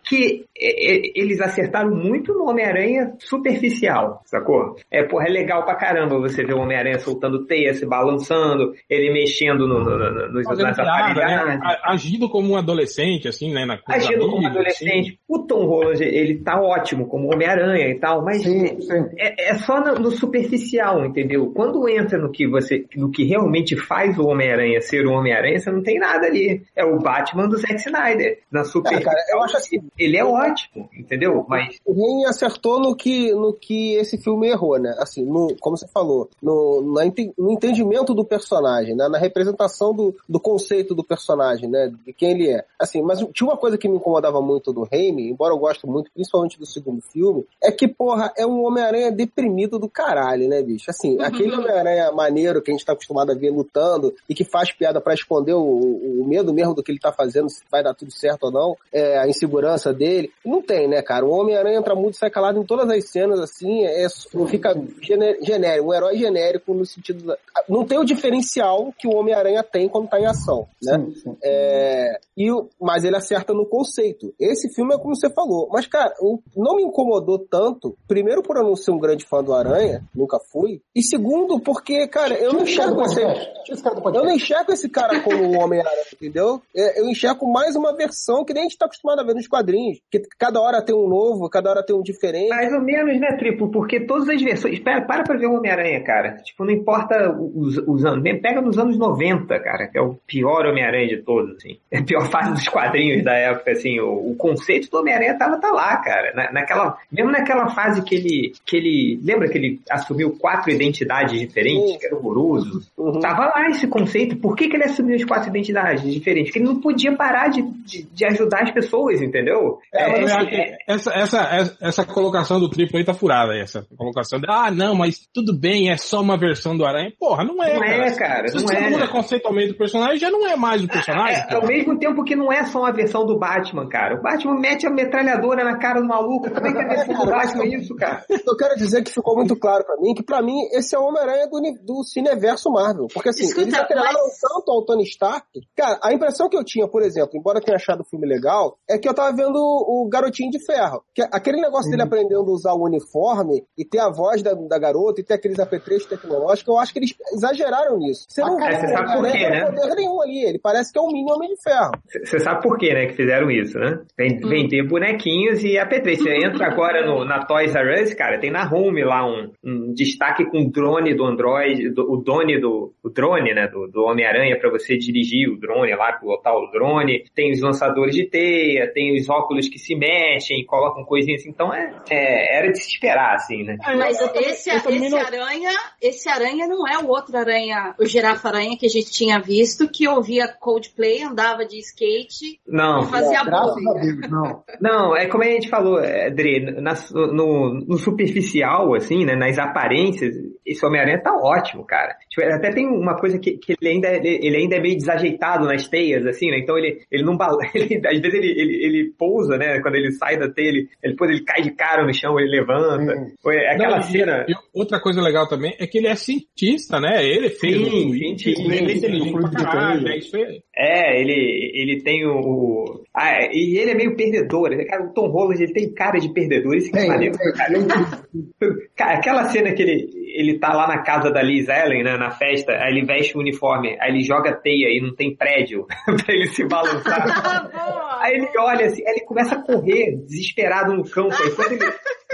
[0.08, 4.76] que eles acertaram muito no Homem-Aranha superficial, sacou?
[4.90, 9.12] É, porra, é legal pra caramba você ver o Homem-Aranha soltando teia, se balançando, ele
[9.12, 10.82] mexendo no, no, no, nos, Fazendo nas né?
[10.84, 11.60] aparelhagens.
[11.62, 13.64] A- Agindo como um adolescente, assim, né?
[13.64, 15.08] Na, Agindo como amigos, adolescente.
[15.10, 15.18] assim.
[15.28, 19.04] O Tom Holland, ele tá ótimo como Homem-Aranha e tal, mas Sim, sim.
[19.18, 21.50] é, é só no, no superficial, entendeu?
[21.54, 25.70] Quando entra no que você, no que realmente faz o Homem-Aranha ser o Homem-Aranha, você
[25.70, 26.62] não tem nada ali.
[26.76, 28.38] É o Batman do Zack Snyder.
[28.50, 30.47] Na É, superficial, cara, eu acho assim, ele é ótimo,
[30.96, 31.44] entendeu?
[31.48, 34.94] Mas o Raimi acertou no que, no que esse filme errou, né?
[34.98, 39.08] Assim, no, como você falou, no, no entendimento do personagem, né?
[39.08, 41.92] na representação do, do conceito do personagem, né?
[42.04, 42.64] De quem ele é.
[42.78, 46.10] Assim, mas tinha uma coisa que me incomodava muito do Raimi, embora eu goste muito,
[46.12, 50.90] principalmente do segundo filme, é que, porra, é um Homem-Aranha deprimido do caralho, né, bicho?
[50.90, 54.72] Assim, aquele Homem-Aranha maneiro que a gente tá acostumado a ver lutando e que faz
[54.72, 57.94] piada pra esconder o, o medo mesmo do que ele tá fazendo, se vai dar
[57.94, 60.30] tudo certo ou não, é, a insegurança dele.
[60.44, 61.24] Não tem, né, cara?
[61.26, 64.06] O Homem-Aranha entra muito e sai calado em todas as cenas, assim, é,
[64.48, 67.24] fica gene- genérico, um herói genérico no sentido.
[67.24, 67.36] Da,
[67.68, 70.98] não tem o diferencial que o Homem-Aranha tem quando tá em ação, né?
[70.98, 71.36] Sim, sim.
[71.42, 74.32] É, e, o- mas ele acerta no conceito.
[74.38, 75.68] Esse filme é como você falou.
[75.72, 77.96] Mas, cara, o- não me incomodou tanto.
[78.06, 80.80] Primeiro, por eu não ser um grande fã do Aranha, nunca fui.
[80.94, 85.58] E segundo, porque, cara, eu não enxergo esse, eu não enxergo esse cara como um
[85.60, 86.62] Homem-Aranha, entendeu?
[86.74, 89.46] É, Eu enxergo mais uma versão que nem a gente tá acostumado a ver nos
[89.46, 89.98] quadrinhos.
[90.10, 92.48] Que cada hora tem um novo, cada hora tem um diferente.
[92.48, 93.70] Mais ou menos, né, Triplo?
[93.70, 94.78] Porque todas as versões.
[94.78, 96.36] Pera, para pra ver o Homem-Aranha, cara.
[96.38, 98.22] Tipo, não importa os, os anos.
[98.40, 101.78] Pega nos anos 90, cara, que é o pior Homem-Aranha de todos, assim.
[101.90, 104.00] É a pior fase dos quadrinhos da época, assim.
[104.00, 106.32] O, o conceito do Homem-Aranha tava tá lá, cara.
[106.34, 109.20] Na, naquela, mesmo naquela fase que ele, que ele.
[109.22, 111.98] Lembra que ele assumiu quatro identidades diferentes, Sim.
[111.98, 112.82] que era horroroso?
[112.96, 113.20] Uhum.
[113.20, 114.36] Tava lá esse conceito.
[114.36, 116.50] Por que, que ele assumiu as quatro identidades diferentes?
[116.50, 119.78] Porque ele não podia parar de, de, de ajudar as pessoas, entendeu?
[119.92, 123.86] É, mas Eu acho que essa, essa, essa, colocação do triplo aí tá furada, essa
[123.96, 127.12] colocação de, ah, não, mas tudo bem, é só uma versão do Aranha.
[127.18, 128.06] Porra, não é, Não cara.
[128.06, 128.90] é, cara, Se não você é.
[128.90, 131.42] muda conceitualmente o personagem, já não é mais o personagem.
[131.48, 134.16] É, ao mesmo tempo que não é só uma versão do Batman, cara.
[134.18, 136.50] O Batman mete a metralhadora na cara do maluco.
[136.50, 138.24] Como é que é a versão do Batman isso, cara?
[138.28, 141.04] Eu quero dizer que ficou muito claro pra mim que pra mim esse é o
[141.04, 143.06] Homem-Aranha do, do cineverso Marvel.
[143.12, 145.46] Porque assim, Escuta, eles atrelaram mas- tanto ao Tony Stark.
[145.76, 148.76] Cara, a impressão que eu tinha, por exemplo, embora eu tenha achado o filme legal,
[148.88, 151.02] é que eu tava vendo o Garotinho de Ferro.
[151.14, 154.78] Que aquele negócio dele aprendendo a usar o uniforme e ter a voz da, da
[154.78, 158.24] garota e ter aqueles apetrechos tecnológicos, eu acho que eles exageraram nisso.
[158.28, 159.64] Você não Ah, vê você o sabe por quê, né?
[159.66, 160.44] poder nenhum ali.
[160.44, 161.92] Ele parece que é um mini Homem de Ferro.
[162.24, 164.00] Você sabe por quê, né, que fizeram isso, né?
[164.16, 166.22] Vem- Vender bonequinhos e apetrecho.
[166.22, 169.92] Você entra agora no, na Toys R Us, cara, tem na Home lá um, um
[169.92, 174.02] destaque com o drone do Android, do- o drone do o drone, né, do, do
[174.04, 177.24] Homem-Aranha para você dirigir o drone lá, pilotar o drone.
[177.34, 181.50] Tem os lançadores de teia, tem os óculos que se mexem, colocam coisinhas assim.
[181.50, 183.76] Então é, é- era de se esperar, assim, né?
[183.84, 188.48] É, Mas esse, esse não- aranha, esse aranha não é o outro aranha, o girafa
[188.48, 193.40] aranha que a gente tinha visto, que ouvia Coldplay, andava de skate Não, e fazia
[193.40, 194.62] a Deus, não.
[194.80, 196.00] Não, é como a gente falou,
[196.34, 196.94] Dre, na-
[197.32, 200.34] no, no superficial, assim, né, nas aparências,
[200.64, 202.14] esse Homem-Aranha tá ótimo, cara.
[202.28, 205.64] Tipo, até tem uma coisa que, que ele, ainda, ele, ele ainda é meio desajeitado
[205.66, 209.14] nas teias, assim, né, então ele, ele não bala, ele, às vezes ele, ele, ele
[209.18, 212.38] pousa, né, quando ele sai da teia, ele, depois ele cai de cara no chão,
[212.38, 213.12] ele levanta.
[213.16, 213.34] Sim.
[213.42, 214.46] Foi aquela Não, e- cena...
[214.48, 217.24] e outra coisa legal também é que ele é cientista, né?
[217.24, 219.06] Ele fez Sim, tweet, cientista.
[219.06, 220.16] ele é de caralho, né?
[220.18, 222.38] Isso foi- É, ele, ele tem o.
[222.38, 224.70] o- ah, é, e ele é meio perdedor.
[224.70, 224.84] né?
[224.84, 226.76] Cara, o Tom Holland ele tem cara de perdedor.
[226.76, 227.34] Isso que é maneiro.
[228.96, 229.14] cara.
[229.18, 232.72] aquela cena que ele, ele tá lá na casa da Liz Ellen, né, na festa,
[232.72, 236.46] aí ele veste o uniforme, aí ele joga teia e não tem prédio pra ele
[236.48, 237.18] se balançar.
[238.20, 241.34] Aí ele olha assim, aí ele começa a correr, desesperado no campo.
[241.70, 241.78] Ele,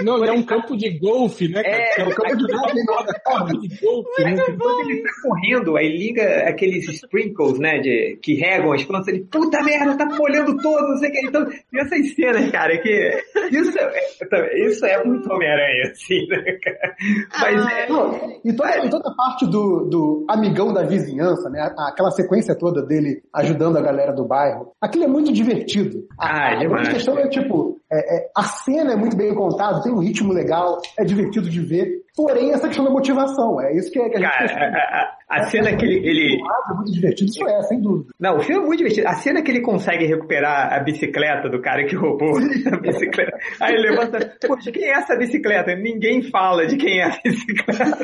[0.01, 1.63] Não, é um campo de golfe, né?
[1.63, 1.75] cara?
[1.77, 2.85] É, É um campo de golfe,
[3.23, 4.35] campo de golfe, né?
[4.59, 9.25] quando ele tá correndo, aí liga aqueles sprinkles, né, de, que regam as plantas, ele,
[9.31, 11.25] puta merda, tá molhando todo, não sei o que.
[11.27, 16.95] Então, tem essas cenas, cara, que isso é, isso é muito Homem-Aranha, assim, né, cara?
[17.39, 21.61] Mas é, Não, e toda, e toda a parte do, do amigão da vizinhança, né?
[21.61, 24.73] a- Aquela sequência toda dele ajudando a galera do bairro.
[24.81, 26.05] Aquilo é muito divertido.
[26.19, 26.81] A, Ah, é a demais.
[26.81, 30.33] grande questão é, tipo, é, é, a cena é muito bem contada, tem um ritmo
[30.33, 32.04] legal, é divertido de ver.
[32.15, 35.15] Porém essa questão da motivação, é isso que, é, que a gente Cara, a, a-
[35.27, 38.13] a cena que ele, ele- é muito divertido, isso é, sem dúvida.
[38.19, 39.07] Não, o filme é muito divertido.
[39.07, 42.37] A cena que ele consegue recuperar a bicicleta do cara que roubou
[42.71, 43.37] a bicicleta.
[43.59, 45.75] Aí ele levanta, poxa, quem é essa bicicleta?
[45.75, 47.97] Ninguém fala de quem é a bicicleta.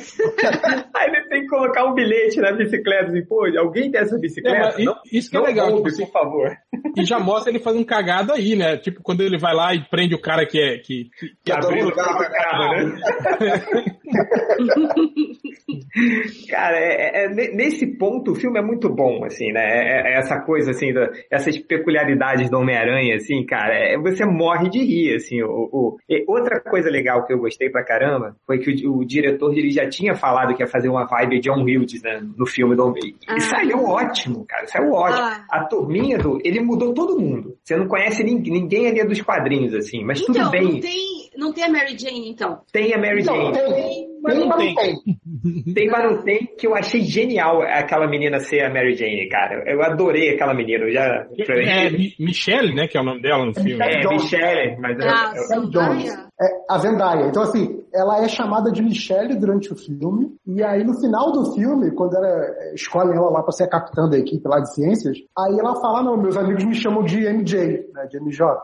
[0.96, 4.20] Aí ele tem que colocar um bilhete na bicicleta assim, pô, alguém tem essa É,
[4.20, 4.82] bicicleta?
[4.82, 6.58] i- não, isso que é legal, tipo roube, assim, por favor.
[6.98, 8.78] e já mostra ele fazendo cagada aí, né?
[8.78, 10.78] Tipo, quando ele vai lá e prende o cara que é.
[10.80, 13.96] Que, que, que Abriu o carro, carro, né?
[16.50, 19.62] Cara, é- é- é- ne- nesse ponto o filme é muito bom, assim, né?
[19.62, 24.70] É- é essa coisa, assim, da- essas peculiaridades do Homem-Aranha, assim, cara, é- você morre
[24.70, 25.42] de rir, assim.
[25.44, 29.06] O, o- e outra coisa legal que eu gostei pra caramba foi que o, o
[29.06, 32.22] diretor ele já tinha falado que ia fazer uma vibe John Hughes, né?
[32.38, 33.16] No filme do Homem.
[33.28, 33.36] Ah.
[33.38, 35.22] E saiu ótimo, cara, saiu ótimo.
[35.24, 35.46] Ah.
[35.50, 36.40] A turminha do.
[36.44, 37.56] Ele mudou todo mundo.
[37.64, 40.64] Você não conhece ninguém, ninguém ali dos quadrinhos, assim, mas Então, tudo bem.
[40.64, 42.60] não tem, não tem a Mary Jane, então.
[42.72, 43.54] Tem a Mary Não, Jane.
[43.54, 44.74] tem, Mas não mas tem.
[44.74, 45.74] não tem.
[45.74, 49.64] Tem, mas não tem, que eu achei genial aquela menina ser a Mary Jane, cara.
[49.66, 51.26] Eu adorei aquela menina, eu já...
[51.50, 52.88] é, Mi- Michelle, né?
[52.88, 53.80] Que é o nome dela no filme.
[53.82, 54.08] É.
[54.08, 55.00] Michelle, mas...
[55.00, 56.31] eu- Ah, eu- Sam Jones.
[56.42, 57.28] É, a Zendaya.
[57.28, 61.54] Então, assim, ela é chamada de Michelle durante o filme, e aí no final do
[61.54, 65.18] filme, quando ela escolhem ela lá pra ser a capitã da equipe lá de ciências,
[65.38, 68.62] aí ela fala, não, meus amigos me chamam de MJ, né, de MJ.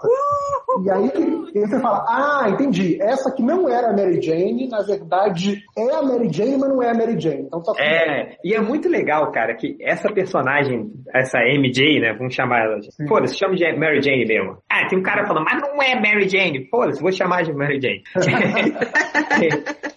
[0.84, 1.12] E aí,
[1.54, 5.94] e você fala, ah, entendi, essa que não era a Mary Jane, na verdade é
[5.94, 7.44] a Mary Jane, mas não é a Mary Jane.
[7.44, 7.74] Então tá.
[7.80, 12.80] É, e é muito legal, cara, que essa personagem, essa MJ, né, vamos chamar ela.
[13.08, 14.58] Foda-se, chama de Mary Jane mesmo.
[14.70, 16.68] Ah, tem um cara falando, mas não é Mary Jane.
[16.70, 18.04] Foda-se, vou chamar de Mary Jane.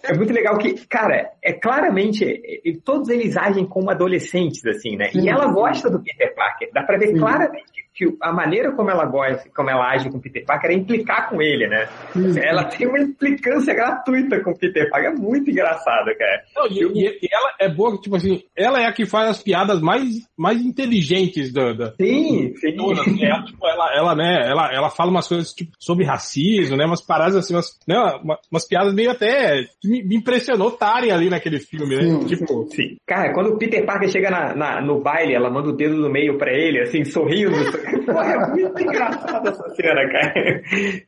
[0.03, 2.41] é, muito legal que, cara, é claramente,
[2.83, 5.09] todos eles agem como adolescentes, assim, né?
[5.13, 6.69] E ela gosta do Peter Parker.
[6.73, 7.19] Dá pra ver Sim.
[7.19, 10.73] claramente que a maneira como ela gosta, como ela age com o Peter Parker é
[10.73, 11.87] implicar com ele, né?
[12.13, 12.33] Sim.
[12.43, 15.11] Ela tem uma implicância gratuita com o Peter Parker.
[15.11, 16.41] É muito engraçado, cara.
[16.55, 19.43] Não, e, e- e ela é boa, tipo assim, ela é a que faz as
[19.43, 21.73] piadas mais, mais inteligentes da.
[21.73, 22.75] da Sim, sim.
[22.75, 23.27] todas, né?
[23.29, 26.85] Ela, tipo, ela, ela, né, ela, ela fala umas coisas tipo, sobre racismo, né?
[26.85, 31.11] Umas paradas assim, umas, né, uma- umas piadas meio até que me, me impressionou estarem
[31.11, 32.01] ali naquele filme, né?
[32.03, 32.25] Sim.
[32.25, 32.97] Tipo, Sim.
[33.05, 36.09] Cara, quando o Peter Parker chega na, na- no baile, ela manda o dedo no
[36.09, 37.51] meio pra ele, assim, sorrindo.
[37.91, 40.61] É muito engraçada essa cena, cara.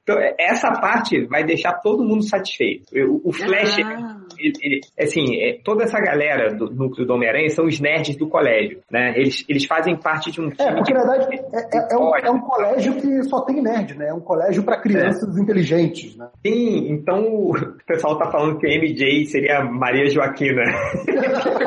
[0.04, 2.86] Então, essa parte vai deixar todo mundo satisfeito.
[2.96, 4.17] O, o Flash, Ah.
[4.39, 8.28] ele- ele- assim, é, toda essa galera do núcleo do Homem-Aranha são os nerds do
[8.28, 9.13] colégio, né?
[9.15, 11.98] Eles, eles fazem parte de um time É, porque de- na verdade é, é- é
[11.98, 14.08] um, é um colégio que só tem nerd, né?
[14.10, 16.28] É um colégio para crianças inteligentes, né?
[16.46, 17.54] Sim, então o
[17.88, 20.63] pessoal tá falando que a MJ seria Maria Joaquina.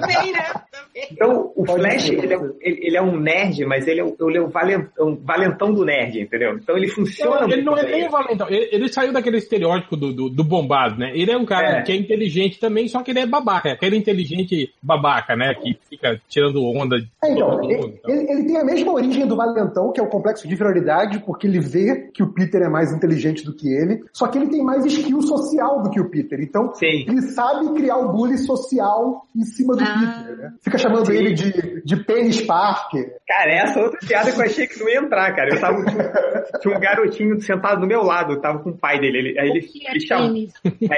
[0.00, 0.44] Também, né?
[0.70, 1.08] Também.
[1.12, 4.04] Então, o Pode Flash, ser, ele é, um- ele é um nerd, mas ele é,
[4.04, 6.56] o- ele é o valentão, valentão do nerd, entendeu?
[6.60, 8.48] Então ele funciona ele não é muito nem o Valentão.
[8.48, 11.12] Ele, ele saiu daquele estereótipo do, do, do bombado, né?
[11.14, 11.82] Ele é um cara É.
[11.82, 13.68] que é inteligente também, só que ele é babaca.
[13.68, 15.54] É aquele inteligente babaca, né?
[15.54, 17.94] Que fica tirando onda de É, então, todo ele, mundo.
[17.98, 18.10] então.
[18.14, 21.46] ele- ele tem a mesma origem do Valentão, que é o complexo de inferioridade, porque
[21.46, 24.62] ele vê que o Peter é mais inteligente do que ele, só que ele tem
[24.64, 26.40] mais skill social do que o Peter.
[26.40, 27.04] Então, Sim.
[27.06, 30.24] ele sabe criar o bullying social em cima do Ah.
[30.24, 30.50] Peter, né?
[30.62, 31.14] Fica chamando Sim.
[31.14, 33.14] ele de, de Penis Parker.
[33.26, 35.50] Cara, essa outra piada que eu achei que não ia entrar, cara.
[35.50, 36.12] Eu tava tinha,
[36.60, 39.18] tinha um garotinho sentado do meu lado, tava com o pai dele.
[39.18, 40.48] Ele, aí ele, é ele chamou, aí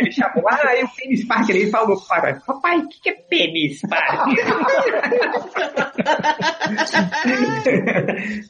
[0.01, 1.57] ele chamou, ah, é o Pênis Parker.
[1.57, 4.47] Ele falou pro pai, papai, o que, que é Pênis Parker?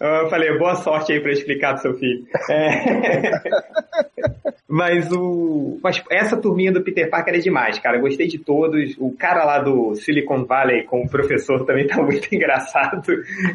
[0.23, 2.25] eu falei, boa sorte aí pra explicar pro seu filho.
[2.51, 3.41] É.
[4.73, 5.79] Mas o.
[5.83, 7.99] Mas essa turminha do Peter Parker é demais, cara.
[7.99, 8.97] Gostei de todos.
[8.99, 13.03] O cara lá do Silicon Valley com o professor também tá muito engraçado.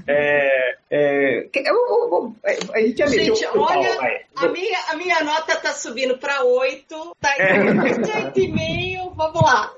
[0.07, 0.75] É.
[0.89, 4.21] é que- eu- eu- eu- a gente já Gente, o pau, olha, vai.
[4.35, 7.57] a minha, a minha nota tá subindo pra 8, tá É.
[7.57, 7.83] indo pra
[8.23, 9.71] 8,5, vamos lá.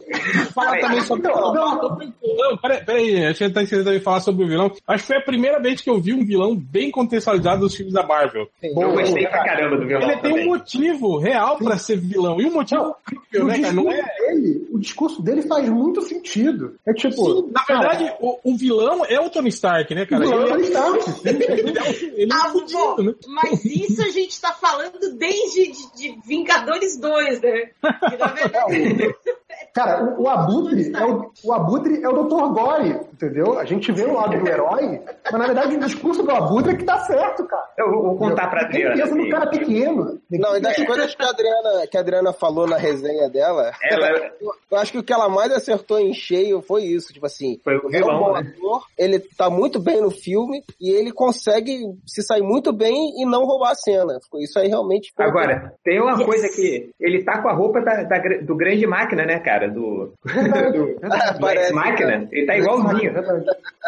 [0.53, 0.81] Fala Vai.
[0.81, 2.57] também sobre o vilão.
[2.61, 4.71] Peraí, peraí, a gente tá de falar sobre o vilão.
[4.87, 7.93] Acho que foi a primeira vez que eu vi um vilão bem contextualizado dos filmes
[7.93, 8.47] da Marvel.
[8.61, 10.09] Eu gostei pra caramba do violão.
[10.09, 10.47] Ele tem um também.
[10.47, 12.39] motivo real pra ser vilão.
[12.39, 13.73] E um motivo incrível, o, né, cara?
[13.73, 14.03] discurso Não é.
[14.19, 16.75] dele, o discurso dele faz muito sentido.
[16.87, 17.15] É tipo.
[17.15, 20.23] Sim, na cara, verdade, o, o vilão é o Tony Stark, né, cara?
[20.23, 20.98] o vilão é Ele Tony é, Stark, sim.
[21.25, 23.13] Ele é, é Ah, fudido, né?
[23.27, 27.71] mas isso a gente tá falando desde de, de Vingadores 2, né?
[28.09, 29.15] Que, na verdade,
[29.73, 32.53] Cara, o, o Abutre é o, o Abutre é o Dr.
[32.53, 33.59] Gore entendeu?
[33.59, 36.77] A gente vê o lado do herói, mas na verdade o discurso do Abutre é
[36.77, 37.63] que dá certo, cara.
[37.77, 38.95] Eu vou, contar pra Adriana.
[38.95, 39.29] Pensa no assim.
[39.29, 40.19] cara pequeno.
[40.31, 44.31] Não, e das coisas que a Adriana, que a Adriana falou na resenha dela, Ela-
[44.71, 47.75] eu acho que o que ela mais acertou em cheio foi isso, tipo assim, Foi
[47.75, 48.53] o é um vilão, né?
[48.55, 53.25] ator, ele tá muito bem no filme e ele consegue se sair muito bem e
[53.25, 54.17] não roubar a cena.
[54.39, 56.25] Isso aí realmente Agora, tem uma Yes.
[56.25, 59.67] coisa que ele tá com a roupa da, da do grande máquina, né, cara?
[59.69, 60.95] Do, do,
[61.33, 62.27] do Parece, máquina.
[62.31, 63.13] Ele tá igualzinho.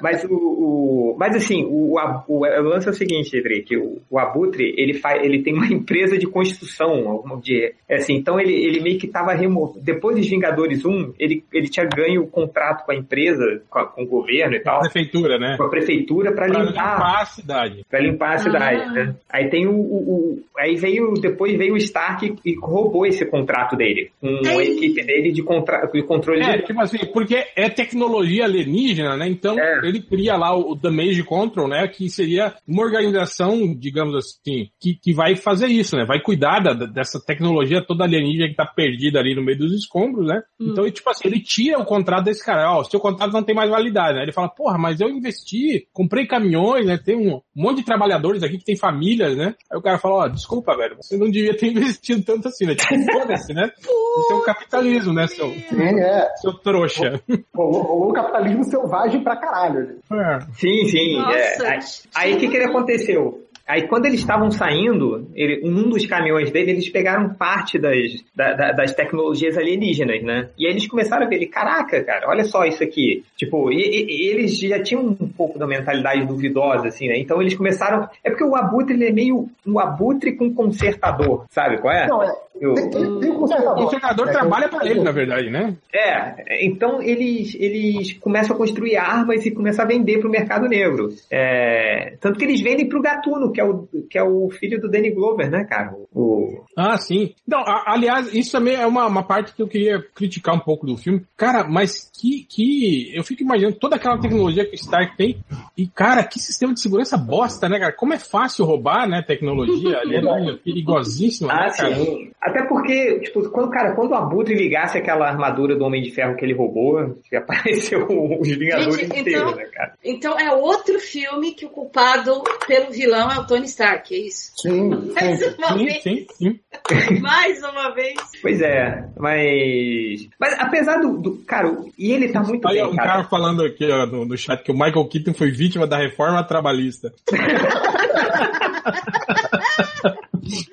[0.02, 3.78] Mas o, o- mas assim, o, a- o, o lance é o seguinte, Edri, que
[3.78, 8.16] o, o Abutre, ele faz, ele tem uma empresa de construção, alguma de, é assim,
[8.16, 9.80] então ele, ele meio que tava remoto.
[9.80, 13.86] Depois dos Vingadores 1, ele, ele tinha ganho o contrato com a empresa, com, a-
[13.88, 15.56] com o governo e tal, Prefeitura, né?
[15.58, 17.86] com a prefeitura para Pra limpar limpar a cidade.
[17.90, 19.16] Pra limpar a cidade, né?
[19.30, 21.14] Aí tem o, o- o- Aí veio.
[21.14, 24.12] Depois veio o Stark e roubou esse contrato dele.
[24.20, 24.28] Com
[24.60, 26.66] a equipe dele de, contra, de controle É, de.
[26.66, 29.28] tipo assim, porque é tecnologia alienígena, né?
[29.28, 29.80] Então É.
[29.88, 31.88] ele cria lá o Damage Control, né?
[31.88, 36.06] Que seria uma organização, digamos assim, que, que vai fazer isso, né?
[36.06, 40.28] Vai cuidar da- dessa tecnologia toda alienígena que tá perdida ali no meio dos escombros,
[40.28, 40.42] né?
[40.60, 43.56] Então, tipo assim, ele tira o contrato desse cara, ó, o seu contrato não tem
[43.56, 44.24] mais validade, né?
[44.24, 46.98] Ele fala, porra, mas eu investi, comprei caminhões, né?
[46.98, 49.56] Tem um monte de trabalhadores aqui que tem famílias, né?
[49.72, 52.76] Aí o cara fala, ó, desculpa, velho, você não devia ter investido tanto assim, né?
[52.76, 53.72] Tipo, foda-se, né?
[53.80, 56.30] Isso é o capitalismo, né, seu, Sim, é.
[56.38, 57.22] seu trouxa.
[57.56, 59.80] Rolou, rolou um capitalismo selvagem pra caralho.
[59.80, 59.98] ali.
[60.22, 60.40] É.
[60.54, 61.20] Sim, sim.
[61.32, 61.80] É.
[62.16, 63.46] Aí- o que, que ele aconteceu?
[63.68, 67.96] Aí quando eles estavam saindo, ele, num dos caminhões dele, eles pegaram parte das,
[68.36, 70.50] da- da- das tecnologias alienígenas, né?
[70.58, 73.24] E aí eles começaram a ver, ele, caraca, cara, olha só isso aqui.
[73.38, 77.18] Tipo, e, e- e eles já tinham um pouco da mentalidade duvidosa, assim, né?
[77.18, 78.10] Então eles começaram...
[78.26, 82.08] É porque o Abutre, ele é meio um abutre com consertador, sabe qual é?
[82.08, 82.34] Não, é.
[82.62, 85.76] Eu- Tem, tem, tem um O conservador É, trabalha que- pra ele, na verdade, né?
[85.92, 90.68] É, então eles, eles começam a construir armas e começam a vender para o mercado
[90.70, 91.10] negro.
[91.32, 94.80] É, tanto que eles vendem para o Gatuno, que é o, que é o filho
[94.80, 95.92] do Danny Glover, né, cara?
[96.14, 97.34] O, Ah, sim.
[97.48, 100.86] Não, a- aliás, isso também é uma, uma parte que eu queria criticar um pouco
[100.86, 101.24] do filme.
[101.36, 103.12] Cara, mas que, que.
[103.16, 105.38] Eu fico imaginando toda aquela tecnologia que o Stark tem.
[105.76, 107.92] E, cara, que sistema de segurança bosta, né, cara?
[107.94, 109.98] Como é fácil roubar, né, tecnologia.
[109.98, 111.96] Ali é perigosíssima, Ah, né, cara?
[111.96, 112.32] sim.
[112.52, 116.36] Até porque, tipo, quando, cara, quando o Abutre ligasse aquela armadura do Homem de Ferro
[116.36, 117.00] que ele roubou,
[117.36, 118.06] apareceu
[118.40, 119.94] os Vingadores Gente, inteiros, então- né, cara?
[120.04, 124.52] Então é outro filme que o culpado pelo vilão é o Tony Stark, é isso?
[124.58, 125.56] Sim, Mais sim.
[125.58, 126.04] uma Sim, vez.
[126.04, 126.60] sim, sim.
[127.22, 128.16] Mais uma vez.
[128.42, 130.28] Pois é, mas.
[130.40, 131.18] Mas apesar do.
[131.18, 133.08] do- cara, e ele tá muito Aí, bem, um cara.
[133.10, 136.44] cara falando aqui ó, no, no chat que o Michael Keaton foi vítima da reforma
[136.44, 137.12] trabalhista.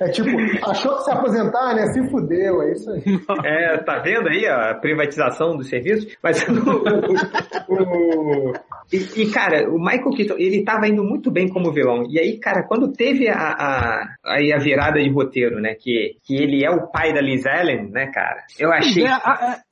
[0.01, 0.29] É tipo,
[0.69, 1.87] achou que se aposentar, né?
[1.93, 3.03] Se fudeu, é isso aí.
[3.45, 6.17] É, tá vendo aí a privatização dos serviços?
[6.23, 6.53] Mas o,
[7.69, 8.53] o- o-
[8.91, 12.05] e, e, cara, o Michael Keaton, ele tava indo muito bem como vilão.
[12.09, 15.75] E aí, cara, quando teve a, a, aí a virada de roteiro, né?
[15.75, 18.43] Que, que ele é o pai da Liz Allen, né, cara?
[18.59, 19.05] Eu achei.
[19.05, 19.11] É,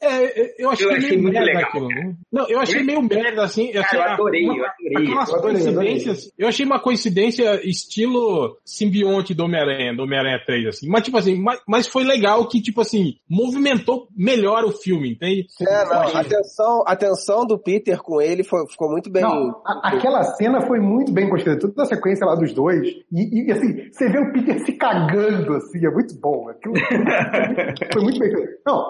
[0.03, 2.14] é, é, eu achei, Eu achei meio muito legal, aquilo, né?
[2.30, 3.72] Não, eu achei meio merda, assim.
[3.72, 5.07] Cara, achei eu adorei, uma- eu adorei.
[5.07, 6.32] Aquelas Eu adorei, coincidências.
[6.38, 10.89] Eu achei uma coincidência estilo simbionte do Homem-Aranha, do Homem-Aranha 3, assim.
[10.89, 15.47] Mas, tipo assim, mas, mas foi legal que, tipo assim, movimentou melhor o filme, entende?
[15.61, 19.11] É, não, Eu a achei- tensão, a tensão do Peter com ele foi- ficou muito
[19.11, 19.22] bem.
[19.22, 22.87] Não, a- aquela cena foi muito bem construída, toda a sequência lá dos dois.
[23.12, 26.49] E, e, assim, você vê o Peter se cagando, assim, é muito bom.
[26.49, 26.74] Aquilo
[27.93, 28.53] foi muito bem feito.
[28.66, 28.84] Não,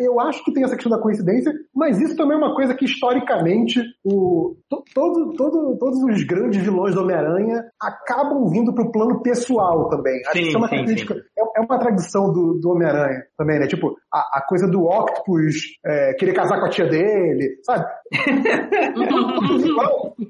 [0.00, 2.84] eu acho que tem essa questão da coincidência, mas isso também é uma coisa que
[2.84, 9.22] historicamente o, to- todo, todo, todos os grandes vilões do Homem-Aranha acabam vindo pro plano
[9.22, 10.20] pessoal também.
[10.26, 13.58] Acho que Sim, isso é uma característica, é, é uma tradição do, do Homem-Aranha também,
[13.60, 13.66] né?
[13.66, 15.54] Tipo, a, a coisa do Octopus
[15.84, 17.84] é, querer casar com a tia dele, sabe?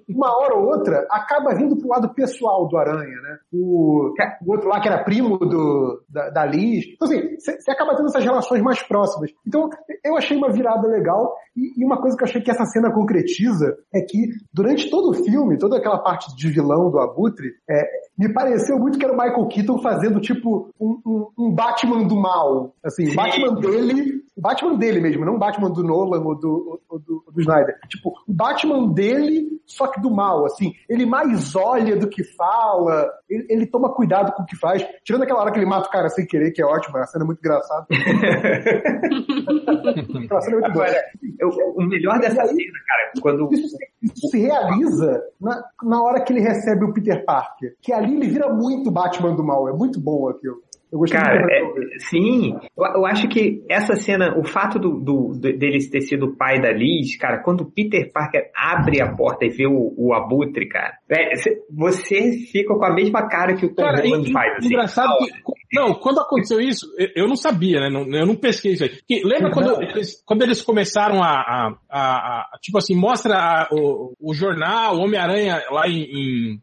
[0.09, 3.39] Uma hora ou outra, acaba vindo pro lado pessoal do Aranha, né?
[3.53, 4.13] O,
[4.45, 6.87] o outro lá que era primo do, da, da Liz.
[6.95, 9.31] Então, assim, você acaba tendo essas relações mais próximas.
[9.47, 9.69] Então,
[10.05, 11.35] eu achei uma virada legal.
[11.57, 15.25] E, uma coisa que eu achei que essa cena concretiza é que, durante todo o
[15.25, 17.85] filme, toda aquela parte de vilão do Abutre, é,
[18.17, 22.17] me pareceu muito que era o Michael Keaton fazendo, tipo, um, um, um Batman do
[22.17, 22.75] mal.
[22.85, 23.17] Assim, o Sim.
[23.17, 27.25] Batman dele, o Batman dele mesmo, não o Batman do Nolan ou do, ou do,
[27.27, 27.79] ou do Snyder.
[27.89, 30.73] Tipo, o Batman dele, só que do mal, assim.
[30.89, 34.87] Ele mais olha do que fala, ele, ele toma cuidado com o que faz.
[35.05, 37.07] Tirando aquela hora que ele mata o cara sem querer, que é ótimo, é uma
[37.07, 37.87] cena muito engraçada.
[39.29, 40.71] aquela cena é muito.
[40.71, 41.05] Agora,
[41.39, 43.49] eu- o melhor dessa cena, cara, quando.
[43.53, 47.75] Isso, se- isso se realiza na, na hora que ele recebe o Peter Parker.
[47.81, 49.69] Que ali ele vira muito Batman do mal.
[49.69, 50.63] É muito bom aquilo.
[50.91, 54.99] Eu gostei Cara, muito é, sim, eu, eu acho que essa cena, o fato do,
[55.01, 59.03] do, do- dele ter sido o pai da Liz, cara, quando o Peter Parker abre
[59.03, 63.29] a porta e vê o, o abutre, cara, é, cê- você fica com a mesma
[63.29, 64.67] cara que o Tom Cara, Holland faz, assim.
[64.67, 67.91] engraçado que, não, quando aconteceu isso, eu- eu não sabia, né?
[67.91, 68.91] Não- eu não pesquei isso aí.
[69.07, 73.69] Que, lembra quando eles, quando eles começaram a, a, a- a- tipo assim, mostra a-
[73.71, 76.59] o, o jornal, o Homem-Aranha lá em, em,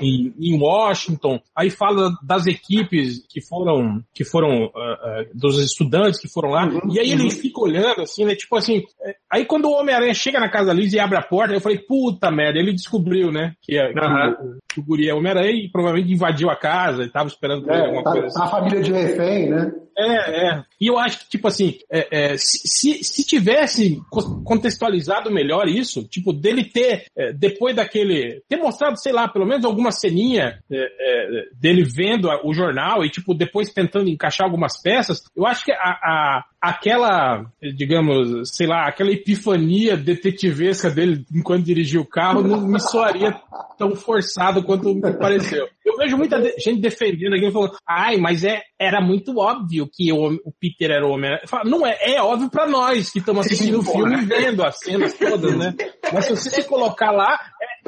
[0.00, 6.20] em- em Washington, aí fala das equipes que foram, que foram, ah, ah, dos estudantes
[6.20, 8.34] que foram lá, e aí ele fica olhando assim, né?
[8.34, 11.22] Tipo assim, é, aí quando o Homem-Aranha chega na casa da Liz e abre a
[11.22, 13.54] porta, eu falei, puta merda, ele descobriu, né?
[13.62, 14.30] Que, é- que Aham.
[14.40, 17.80] o, que o guri é Homem-Aranha e provavelmente invadiu a casa e tava esperando É,
[17.80, 18.38] alguma tá, coisa assim.
[18.38, 19.72] tá a família de refém, né?
[20.00, 20.62] É, é.
[20.80, 25.68] E eu acho que, tipo assim, é, é, se, se, se tivesse co- contextualizado melhor
[25.68, 30.58] isso, tipo, dele ter, é, depois daquele, ter mostrado, sei lá, pelo menos alguma ceninha
[30.70, 35.64] é, é, dele vendo o jornal e, tipo, depois tentando encaixar algumas peças, eu acho
[35.64, 42.42] que a, a- aquela, digamos, sei lá, aquela epifania detetivesca dele enquanto dirigia o carro
[42.42, 43.34] não me soaria
[43.78, 45.66] tão forçado quanto me pareceu.
[45.84, 50.12] Eu vejo muita de- gente defendendo aqui, falando, ai, mas é, era muito óbvio que
[50.12, 51.30] o, o Peter era o homem.
[51.46, 54.78] Falo, Não é, é óbvio pra nós que estamos assistindo o filme e vendo as
[54.78, 55.74] cenas todas, né?
[56.12, 57.38] Mas se você se colocar lá,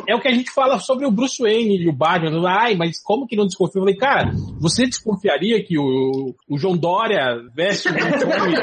[0.07, 2.49] é, é o que a gente fala sobre o Bruce Wayne e o Batman.
[2.49, 3.81] Ai, mas como que não desconfia?
[3.81, 4.31] Eu falei, cara,
[4.61, 8.55] você desconfiaria que o, o João Dória veste um uniforme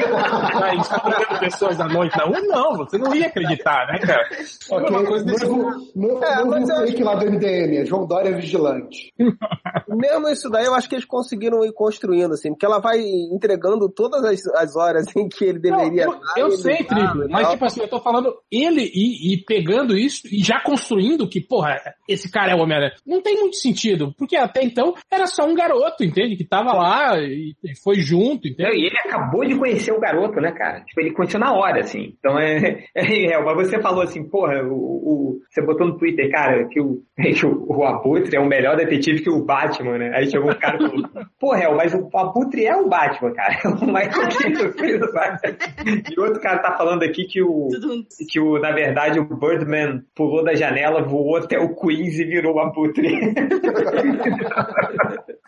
[0.58, 2.40] vai escolhendo pessoas à noite na rua?
[2.40, 4.22] Não, você não ia acreditar, né, cara?
[4.32, 5.62] É Ok, uma coisa desse novo,
[5.94, 9.12] novo, É, novo mas eu fake lá do MDM, é João Dória Vigilante.
[9.88, 13.88] Mesmo isso daí, eu acho que eles conseguiram ir construindo, assim, porque ela vai entregando
[13.88, 17.48] todas as, as horas em que ele deveria Não, eu, eu sei, Trigo, e mas
[17.50, 21.76] tipo assim, eu tô falando ele e, e pegando isso e já construindo que, porra,
[22.08, 22.92] esse cara é o Homem-Aranha.
[23.06, 26.36] Não tem muito sentido, porque até então era só um garoto, entende?
[26.36, 28.76] Que tava lá e, e foi junto, Não, entende?
[28.78, 30.80] e ele acabou de conhecer o garoto, né, cara?
[30.84, 32.14] Tipo, ele conheceu na hora, assim.
[32.18, 32.84] Então é.
[32.94, 36.80] É, é mas você falou assim, porra, o, o- você botou no Twitter, cara, que
[36.80, 40.12] o, que o, o Abutre é o melhor detetive que o Batman, né?
[40.14, 41.08] Aí chegou um cara e falou,
[41.38, 43.56] porra, El, mas o Abutre é o Batman, cara.
[43.80, 45.56] O Michael Keaton fez o Batman.
[46.10, 47.68] E outro cara tá falando aqui que o.
[48.28, 52.56] Que o, na verdade, o Birdman pulou da janela, voou até o Queens e virou
[52.56, 53.08] o Abutre.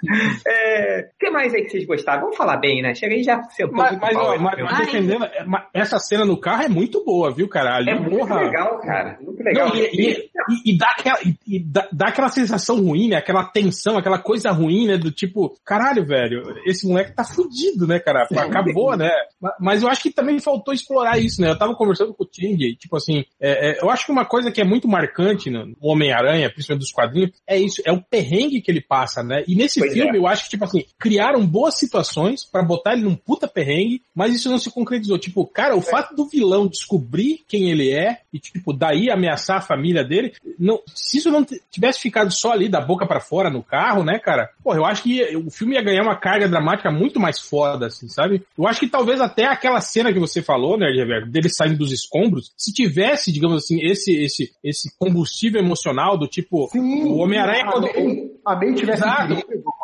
[0.47, 2.23] É, o que mais aí que vocês gostaram?
[2.23, 2.93] Vamos falar bem, né?
[2.95, 4.71] Chega aí já sentou Mas, mas, ó, mas, filme.
[4.71, 7.77] mas defendendo, é, essa cena no carro é muito boa, viu, cara?
[7.77, 8.41] Ali, É muito porra.
[8.43, 9.19] legal, cara.
[9.43, 9.69] Legal.
[9.69, 10.11] Não, e, e-
[10.67, 13.17] e- e dá, aquela, e, dá, dá aquela sensação ruim, né?
[13.17, 14.97] Aquela tensão, aquela coisa ruim, né?
[14.97, 18.27] Do tipo, caralho, velho, esse moleque tá fudido, né, cara?
[18.37, 19.11] Acabou, né?
[19.41, 21.49] Ma- Mas eu acho que também faltou explorar isso, né?
[21.51, 24.51] Eu tava conversando com o Ting, tipo assim, é, é, eu acho que uma coisa
[24.51, 28.71] que é muito marcante no Homem-Aranha, principalmente dos quadrinhos, é isso, é o perrengue que
[28.71, 29.45] ele passa, né?
[29.47, 30.19] E nesse Pois filme, é.
[30.19, 34.35] eu acho que, tipo assim, criaram boas situações pra botar ele num puta perrengue, mas
[34.35, 35.19] isso não se concretizou.
[35.19, 39.63] Tipo, cara, o fato do vilão descobrir quem ele é e, tipo, daí ameaçar a
[39.63, 43.63] família dele, não, se isso não tivesse ficado só ali da boca pra fora no
[43.63, 44.51] carro, né, cara?
[44.63, 48.09] Pô, eu acho que o filme ia ganhar uma carga dramática muito mais foda, assim,
[48.09, 48.43] sabe?
[48.57, 51.93] Eu acho que talvez até aquela cena que você falou, né, Reverso, dele saindo dos
[51.93, 57.89] escombros, se tivesse, digamos assim, esse, esse, esse combustível emocional do tipo, o Homem-Aranha quando.
[58.45, 59.35] A May tivesse Exato.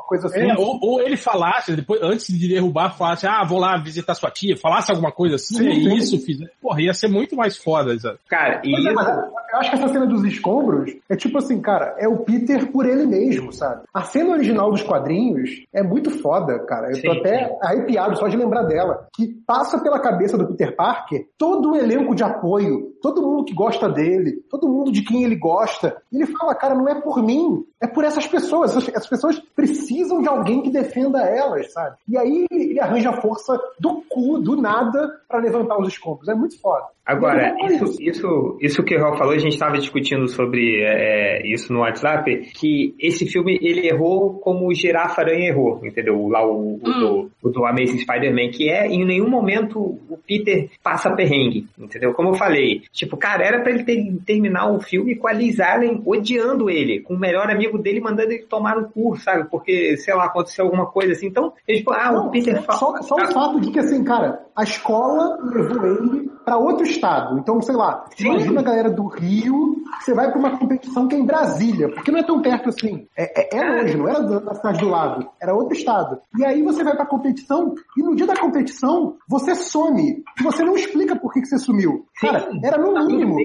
[0.09, 0.41] Coisa assim.
[0.41, 4.31] É, ou, ou ele falasse, depois, antes de derrubar, falasse, ah, vou lá visitar sua
[4.31, 5.95] tia, falasse alguma coisa assim, Sim, é sim.
[5.95, 6.39] isso, fiz.
[6.61, 8.19] Porra, ia ser muito mais foda, sabe?
[8.29, 12.09] Cara, e é, eu acho que essa cena dos escombros é tipo assim, cara, é
[12.09, 13.83] o Peter por ele mesmo, sabe?
[13.93, 16.89] A cena original dos quadrinhos é muito foda, cara.
[16.89, 17.55] Eu tô Sim, até sim.
[17.63, 19.07] arrepiado só de lembrar dela.
[19.15, 23.55] Que passa pela cabeça do Peter Parker todo o elenco de apoio, todo mundo que
[23.55, 25.97] gosta dele, todo mundo de quem ele gosta.
[26.13, 28.71] E ele fala, cara, não é por mim, é por essas pessoas.
[28.71, 31.97] Essas, essas pessoas precisam de alguém que defenda elas, sabe?
[32.09, 36.29] E aí ele arranja força do cu, do nada, pra levantar os escombros.
[36.29, 36.87] É muito foda.
[37.09, 40.83] Agora, E é isso, isso, isso que o Raul falou, a gente estava discutindo sobre
[40.85, 46.29] é, isso no WhatsApp, que esse filme ele errou como o Girafa Aranha errou, entendeu?
[46.29, 50.69] Lá o, o do, o do Amazing Spider-Man, que é em nenhum momento o Peter
[50.83, 52.13] passa perrengue, entendeu?
[52.13, 55.59] Como eu falei, tipo, cara, era pra ele ter, terminar o filme com a Liz
[55.61, 59.51] Allen odiando ele, com o melhor amigo dele mandando ele tomar no cu, sabe?
[59.51, 61.27] Porque, sei lá, aconteceu alguma coisa assim.
[61.27, 63.03] Então, ele tipo, ah, o Não, Peter só, fala.
[63.03, 67.39] só o fato de que, assim, cara, a escola levou ele para outro estado.
[67.39, 68.29] Então, sei lá, Sim.
[68.29, 72.11] imagina a galera do Rio, você vai para uma competição que é em Brasília, porque
[72.11, 73.07] não é tão perto assim.
[73.15, 76.19] É, é, é longe, não era da cidade do lado, era outro estado.
[76.39, 80.25] E aí você vai para a competição e no dia da competição você some.
[80.41, 82.07] E você não explica por que, que você sumiu.
[82.19, 83.37] Cara, era no mínimo.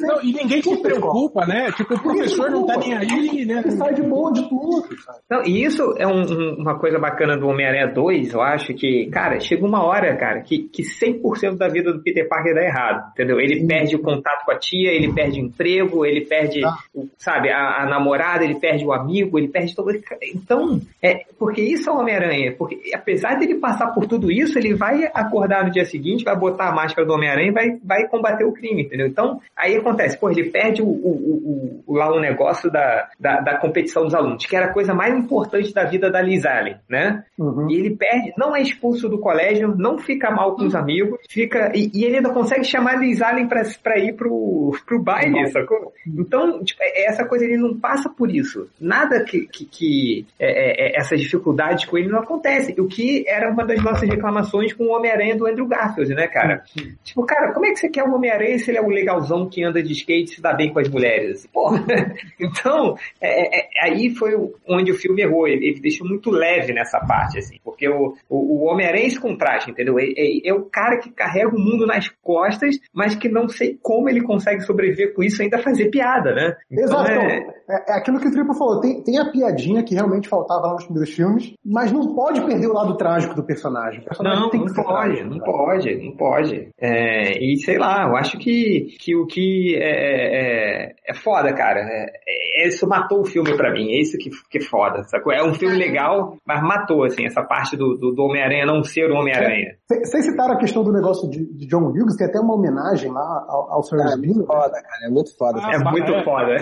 [0.00, 1.70] Não, e ninguém se preocupa, né?
[1.72, 3.60] Tipo, o professor não tá nem aí, né?
[3.64, 4.88] Ele sai de boa de tudo.
[5.30, 6.24] Não, e isso é um,
[6.58, 10.68] uma coisa bacana do Homem-Aranha 2, eu acho que, cara, chega uma hora, cara, que,
[10.68, 13.40] que 100% da vida do Peter Parker dá errado, entendeu?
[13.40, 13.66] Ele Sim.
[13.66, 16.76] perde o contato com a tia, ele perde o emprego, ele perde, ah.
[17.18, 19.90] sabe, a, a, namorada, ele perde o amigo, ele perde todo.
[20.34, 24.74] Então, é, porque isso é o Homem-Aranha, porque apesar dele passar por tudo isso, ele
[24.74, 28.44] vai acordar no dia seguinte, vai botar a máscara do Homem-Aranha e vai, vai combater
[28.44, 29.06] o crime, entendeu?
[29.06, 33.58] Então, aí acontece, pô, ele perde o, o, o, lá o negócio da, da, da,
[33.58, 37.24] competição dos alunos, que era a coisa mais importante da vida da Liz Allen, né?
[37.38, 37.70] Uhum.
[37.70, 41.72] E ele perde, não é expulso do colégio, não fica mal com os amigos, fica.
[41.74, 45.46] E, e ele ainda consegue chamar Liz Allen pra, pra ir pro, pro baile, uhum.
[45.46, 45.92] sacou?
[46.06, 48.68] Então, tipo, é, essa coisa ele não passa por isso.
[48.78, 52.78] Nada que, que, que é, é, essas dificuldades com ele não acontece.
[52.78, 56.62] O que era uma das nossas reclamações com o Homem-Aranha do Andrew Garfield, né, cara?
[57.02, 59.64] Tipo, cara, como é que você quer o Homem-Aranha se ele é o legalzão que
[59.64, 61.46] anda de skate e se dá bem com as mulheres?
[61.46, 61.82] Porra.
[62.38, 64.32] Então, é, é, aí foi
[64.68, 65.48] onde o filme errou.
[65.48, 67.58] Ele, ele, deixou muito leve nessa parte, assim.
[67.64, 69.98] Porque o, o, o Homem-Aranha é esse contraste, entendeu?
[69.98, 73.78] É, é, é, o cara que carrega o mundo nas costas, mas que não sei
[73.80, 76.56] como ele consegue sobreviver com isso e ainda fazer piada, né?
[76.70, 77.10] Então, Exato.
[77.10, 77.36] É,
[77.70, 78.80] é, é aquilo que o Triple falou.
[78.80, 82.66] Tem, tem a piadinha que realmente faltava lá nos primeiros filmes, mas não pode perder
[82.66, 84.00] o lado trágico do personagem.
[84.00, 86.68] O personagem não, tem não pode, não pode, não pode.
[86.80, 91.80] É, e sei lá, eu acho que, que o que é, é, é foda, cara.
[91.80, 93.92] É, isso matou o filme pra mim.
[93.92, 95.32] É isso que, que é foda, sacou?
[95.32, 99.10] É um filme legal, mas matou, assim, essa parte do, do, do Homem-Aranha não ser
[99.10, 99.76] o Homem-Aranha.
[99.88, 103.44] Vocês citaram a questão do negócio de, de, John Hughes, tem até uma homenagem lá
[103.48, 105.04] ao, ao Ferris É muito foda, cara.
[105.04, 105.60] É muito foda.
[105.62, 106.56] Ah, é muito foda.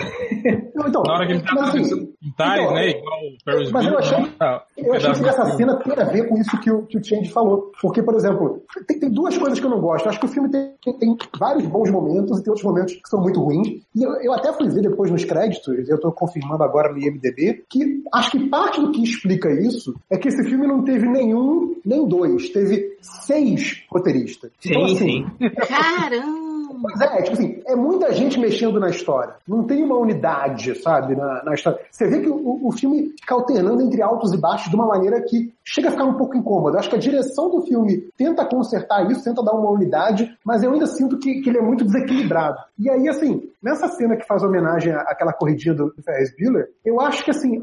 [0.75, 2.89] Não, então, Na hora que ele tá assim, então, né?
[2.89, 6.27] Igual o Ferris Mas eu achei, ah, eu achei que essa cena tem a ver
[6.27, 7.71] com isso que o, que o Change falou.
[7.81, 10.05] Porque, por exemplo, tem, tem duas coisas que eu não gosto.
[10.05, 13.09] Eu acho que o filme tem, tem vários bons momentos e tem outros momentos que
[13.09, 13.81] são muito ruins.
[13.95, 17.65] E eu, eu até fui ver depois nos créditos, eu tô confirmando agora no IMDB,
[17.69, 21.75] que acho que parte do que explica isso é que esse filme não teve nenhum,
[21.85, 24.51] nem dois, teve seis roteiristas.
[24.59, 25.25] Sim, então, assim, sim.
[25.49, 26.55] Caramba!
[26.81, 29.35] Pois é, tipo assim, é muita gente mexendo na história.
[29.47, 31.79] Não tem uma unidade, sabe, na, na história.
[31.89, 35.21] Você vê que o, o filme fica alternando entre altos e baixos de uma maneira
[35.21, 36.77] que chega a ficar um pouco incômodo.
[36.77, 40.71] Acho que a direção do filme tenta consertar isso, tenta dar uma unidade, mas eu
[40.71, 42.57] ainda sinto que, que ele é muito desequilibrado.
[42.77, 47.25] E aí, assim, nessa cena que faz homenagem àquela corridinha do Ferris Bueller, eu acho
[47.25, 47.59] que, assim,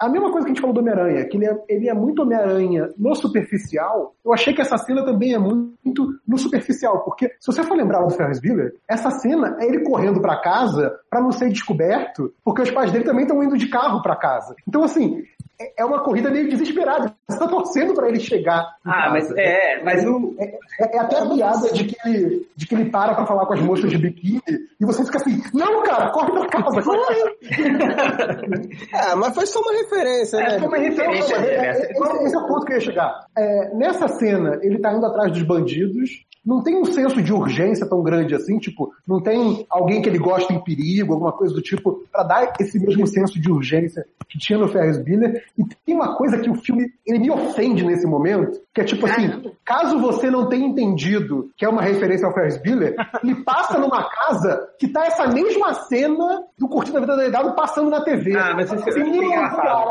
[0.00, 2.22] a, mesma coisa que a gente falou do Homem-Aranha, que ele é, ele é muito
[2.22, 7.46] Homem-Aranha no superficial, eu achei que essa cena também é muito no superficial, porque se
[7.52, 11.30] você for lembrar do Ferris Bueller, essa cena é ele correndo para casa para não
[11.30, 14.54] ser descoberto, porque os pais dele também estão indo de carro para casa.
[14.66, 15.22] Então, assim,
[15.62, 17.14] é, é uma corrida meio desesperada.
[17.28, 18.76] Você tá torcendo para ele chegar.
[18.84, 20.34] Ah, mas é, mas o.
[20.38, 20.44] É,
[20.80, 23.54] é, é até a piada de que ele, de que ele para pra falar com
[23.54, 24.40] as moças de biquíni
[24.80, 27.36] e você fica assim, não, cara, corre pra casa, corre.
[28.92, 30.58] é, mas foi só uma referência, né?
[30.58, 31.36] Foi uma referência.
[31.36, 33.26] Então, é, esse, esse, é o ponto que eu ia chegar.
[33.74, 38.02] nessa cena, ele tá indo atrás dos bandidos, não tem um senso de urgência tão
[38.02, 42.04] grande assim, tipo, não tem alguém que ele gosta em perigo, alguma coisa do tipo,
[42.10, 45.44] para dar esse mesmo senso de urgência que tinha no Ferris Bueller.
[45.56, 49.06] E tem uma coisa que o filme, ele me ofende nesse momento, que é tipo
[49.06, 53.78] assim, caso você não tenha entendido que é uma referência ao Ferris Bueller, ele passa
[53.78, 58.36] numa casa que tá essa mesma cena do Curtindo a Vida Doidado passando na TV.
[58.36, 59.90] Ah, mas isso assim, é engraçado.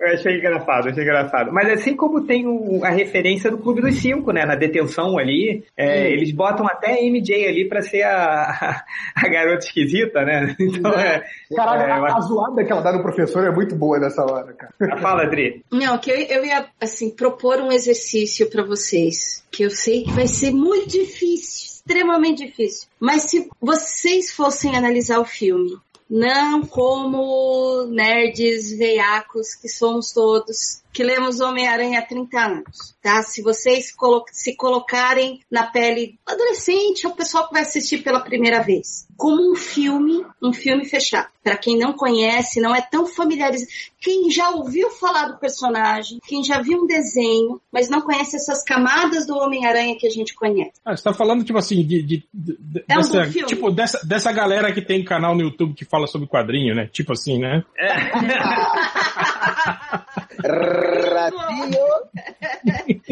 [0.00, 1.52] Eu achei engraçado, achei engraçado.
[1.52, 5.64] Mas assim como tem o, a referência do Clube dos Cinco, né, na detenção ali,
[5.76, 8.84] é, eles botam até a MJ ali pra ser a,
[9.14, 10.56] a, garota esquisita, né?
[10.60, 11.24] Então é...
[11.54, 14.52] Caralho, é, a, a zoada que ela dá no professor é muito boa nessa hora,
[14.52, 14.96] cara.
[14.98, 15.64] Fala, Adri.
[15.70, 20.12] Não, que eu, eu ia, assim, propor um exercício para vocês, que eu sei que
[20.12, 22.88] vai ser muito difícil, extremamente difícil.
[22.98, 25.76] Mas se vocês fossem analisar o filme,
[26.10, 33.22] não como nerds veiacos que somos todos, que lemos Homem-Aranha há 30 anos, tá?
[33.22, 38.20] Se vocês colo se colocarem na pele adolescente, é o pessoal que vai assistir pela
[38.20, 41.28] primeira vez, como um filme, um filme fechado.
[41.42, 43.70] Para quem não conhece, não é tão familiarizado.
[43.98, 48.62] Quem já ouviu falar do personagem, quem já viu um desenho, mas não conhece essas
[48.62, 50.72] camadas do Homem-Aranha que a gente conhece.
[50.84, 54.32] Ah, você tá falando, tipo assim, de, de, de é dessa, um tipo, dessa, dessa
[54.32, 56.88] galera que tem canal no YouTube que fala sobre quadrinho, né?
[56.92, 57.62] Tipo assim, né?
[57.78, 58.10] É.
[60.44, 61.86] Ratinho.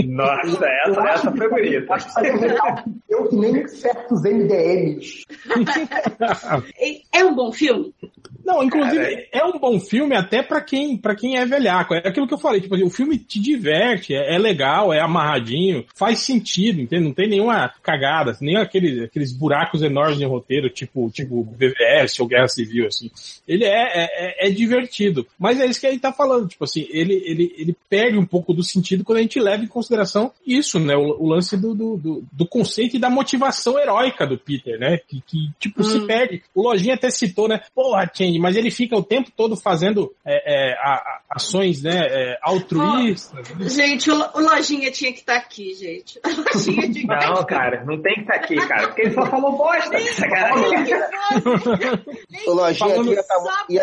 [0.09, 1.97] Nossa, essa, essa foi bonita.
[3.09, 5.24] Eu que nem certos MDMs.
[7.12, 7.93] É um bom filme?
[8.49, 11.93] Não, inclusive, é um bom filme até pra quem, pra quem é velhaco.
[11.93, 15.85] É aquilo que eu falei, tipo, o filme te diverte, é, é legal, é amarradinho,
[15.95, 17.05] faz sentido, entende?
[17.05, 22.27] Não tem nenhuma cagada, nem aqueles, aqueles buracos enormes de roteiro, tipo, tipo BVS ou
[22.27, 23.11] Guerra Civil, assim.
[23.47, 25.27] Ele é, é, é divertido.
[25.39, 28.25] Mas é isso que a gente tá falando, tipo assim, ele, ele, ele perde um
[28.25, 30.97] pouco do sentido quando a gente leva em consideração isso, né?
[30.97, 34.97] O, o lance do, do, do, do, conceito e da motivação heróica do Peter, né?
[35.07, 35.85] Que, que tipo, hum.
[35.85, 36.43] se perde.
[36.55, 37.61] O Lojinha até citou, né?
[37.75, 42.07] Porra, Change, mas ele fica o tempo todo fazendo é, é, a, a, ações né,
[42.09, 43.47] é, altruístas.
[43.59, 46.20] Oh, gente, o, o, Lojinha tinha que estar tá aqui, gente.
[47.07, 49.97] não, cara, não tem que estar tá aqui, cara, porque ele só falou bosta.
[52.47, 53.12] o Lojinha Falando...
[53.12, 53.20] ia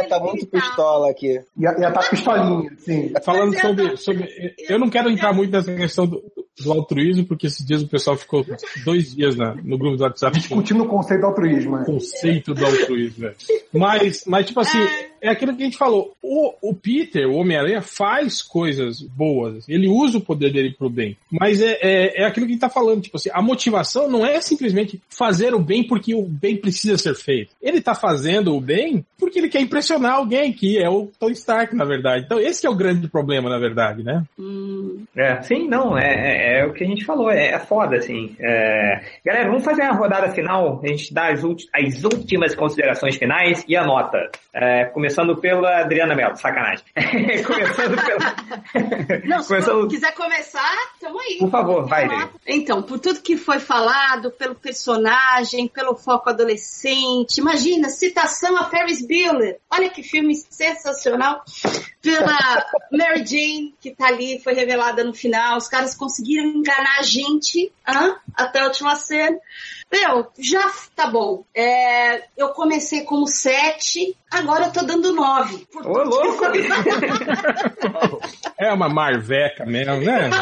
[0.02, 1.42] estar tá, tá muito pistola aqui.
[1.58, 3.14] Ia estar tá pistolinha, sim.
[3.24, 4.56] Falando sobre, sobre.
[4.68, 6.22] Eu não quero entrar muito nessa questão do,
[6.60, 8.46] do altruísmo, porque esses dias o pessoal ficou
[8.86, 10.38] dois dias na, no grupo do WhatsApp.
[10.38, 11.76] Discutindo o conceito do altruísmo.
[11.76, 11.86] O é.
[11.86, 13.34] conceito do altruísmo, é.
[13.74, 16.16] Mas, mas, tipo assim, é aquilo que a gente falou.
[16.22, 19.68] O, o Peter, o Homem-Aranha, faz coisas boas.
[19.70, 21.18] Ele usa o poder dele pro bem.
[21.32, 23.02] Mas é, é, é aquilo que a gente tá falando.
[23.02, 27.16] Tipo assim, a motivação não é simplesmente fazer o bem porque o bem precisa ser
[27.16, 27.52] feito.
[27.62, 31.76] Ele tá fazendo o bem porque ele quer impressionar alguém, que é o Tony Stark,
[31.76, 32.26] na verdade.
[32.26, 34.24] Então, esse é o grande problema, na verdade, né?
[34.40, 35.04] Hum.
[35.16, 35.98] É, sim, não.
[35.98, 38.36] É, é é, o que a gente falou, é, é foda, assim.
[38.40, 39.02] É...
[39.26, 41.44] Galera, vamos fazer a rodada final, a gente dá as,
[41.74, 44.30] as últimas considerações finais e a nota.
[44.54, 44.86] É,
[45.38, 46.84] pela Adriana Mello, sacanagem.
[47.46, 49.22] começando pela...
[49.26, 49.88] Não, se começando...
[49.88, 51.38] quiser começar, tamo aí.
[51.40, 52.32] Por favor, vai, Adriana.
[52.46, 59.06] Então, por tudo que foi falado, pelo personagem, pelo foco adolescente, imagina, citação a Ferris
[59.06, 59.60] Bueller.
[59.72, 61.44] Olha que filme sensacional.
[62.02, 62.38] Pela
[62.92, 65.58] Mary Jane, que tá ali, foi revelada no final.
[65.58, 68.16] Os caras conseguiram conseguiram enganar a gente hein?
[68.36, 69.38] até a última cena.
[69.92, 71.46] Meu, já tá bom.
[71.54, 75.68] É, eu comecei como sete, agora eu tô dando nove.
[75.84, 76.46] Ô, louco!
[78.58, 80.30] é uma marveca mesmo, né?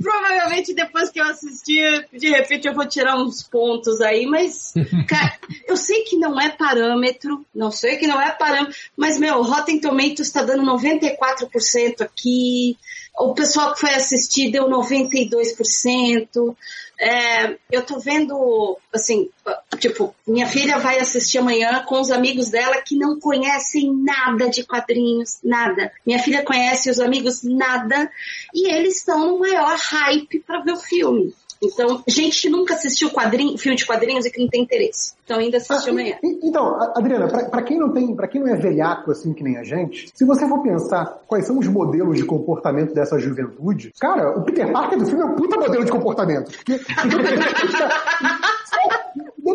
[0.00, 4.72] Provavelmente depois que eu assistir, de repente eu vou tirar uns pontos aí, mas
[5.08, 5.34] cara,
[5.66, 9.80] eu sei que não é parâmetro, não sei que não é parâmetro, mas meu, Rotten
[9.80, 12.76] Tomatoes está dando 94% aqui.
[13.16, 16.56] O pessoal que foi assistir deu 92%.
[16.98, 19.28] É, eu tô vendo, assim,
[19.78, 24.64] tipo, minha filha vai assistir amanhã com os amigos dela que não conhecem nada de
[24.64, 25.92] quadrinhos, nada.
[26.06, 28.10] Minha filha conhece os amigos nada
[28.54, 31.34] e eles estão no maior hype para ver o filme.
[31.64, 35.14] Então, gente que nunca assistiu quadrinho, filme de quadrinhos e que não tem interesse.
[35.24, 36.16] Então ainda assiste ah, amanhã.
[36.22, 39.64] Então, Adriana, para quem não tem, para quem não é velhaco assim que nem a
[39.64, 44.42] gente, se você for pensar quais são os modelos de comportamento dessa juventude, cara, o
[44.42, 46.52] Peter Parker do filme é um puta modelo de comportamento.
[46.52, 46.80] Porque,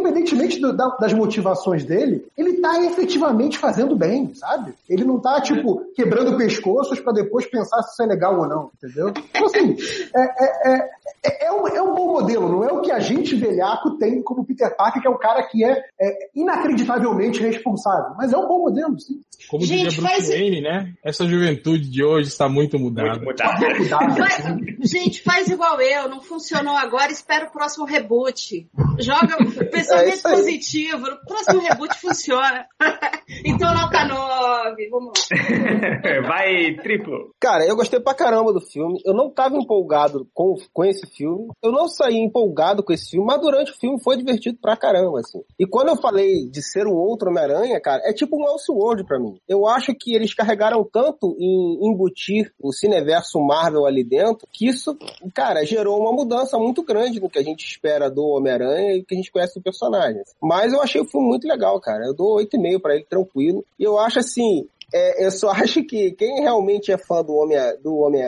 [0.10, 4.74] independentemente do, da, das motivações dele, ele tá efetivamente fazendo bem, sabe?
[4.90, 8.72] Ele não tá, tipo, quebrando pescoços para depois pensar se isso é legal ou não,
[8.76, 9.10] entendeu?
[9.10, 9.76] Então, assim,
[10.16, 10.90] é, é, é,
[11.24, 14.22] é, é, um, é um bom modelo, não é o que a gente velhaco tem
[14.22, 18.16] como Peter Parker, que é um cara que é, é inacreditavelmente responsável.
[18.18, 19.22] Mas é um bom modelo, sim.
[19.48, 20.30] Como gente, diria Bruce faz...
[20.30, 20.94] Wayne, né?
[21.04, 23.20] Essa juventude de hoje está muito mudada.
[23.20, 24.58] Muito mudada.
[24.82, 28.68] gente, faz igual eu, não funcionou agora, espera o próximo reboot.
[29.00, 29.38] Joga
[29.72, 32.66] pensamento é positivo, o próximo reboot funciona.
[33.46, 36.22] então nota 9, vamos lá.
[36.28, 37.34] Vai, triplo.
[37.40, 39.00] Cara, eu gostei pra caramba do filme.
[39.06, 41.48] Eu não tava empolgado com, com esse filme.
[41.64, 45.20] Eu não saí empolgado com esse filme, mas durante o filme foi divertido pra caramba,
[45.20, 45.42] assim.
[45.58, 49.20] E quando eu falei de ser um outro Homem-Aranha, cara, é tipo um Elseworld pra
[49.20, 49.29] mim.
[49.48, 54.98] Eu acho que eles carregaram tanto em embutir o cineverso Marvel ali dentro, que isso,
[55.34, 59.14] cara, gerou uma mudança muito grande no que a gente espera do Homem-Aranha e que
[59.14, 60.22] a gente conhece do personagem.
[60.42, 62.06] Mas eu achei o filme muito legal, cara.
[62.06, 63.66] Eu dou 8,5 para ele, tranquilo.
[63.78, 67.78] E eu acho assim, é, eu só acho que quem realmente é fã do Homem-Aranha,
[67.82, 68.22] do Homem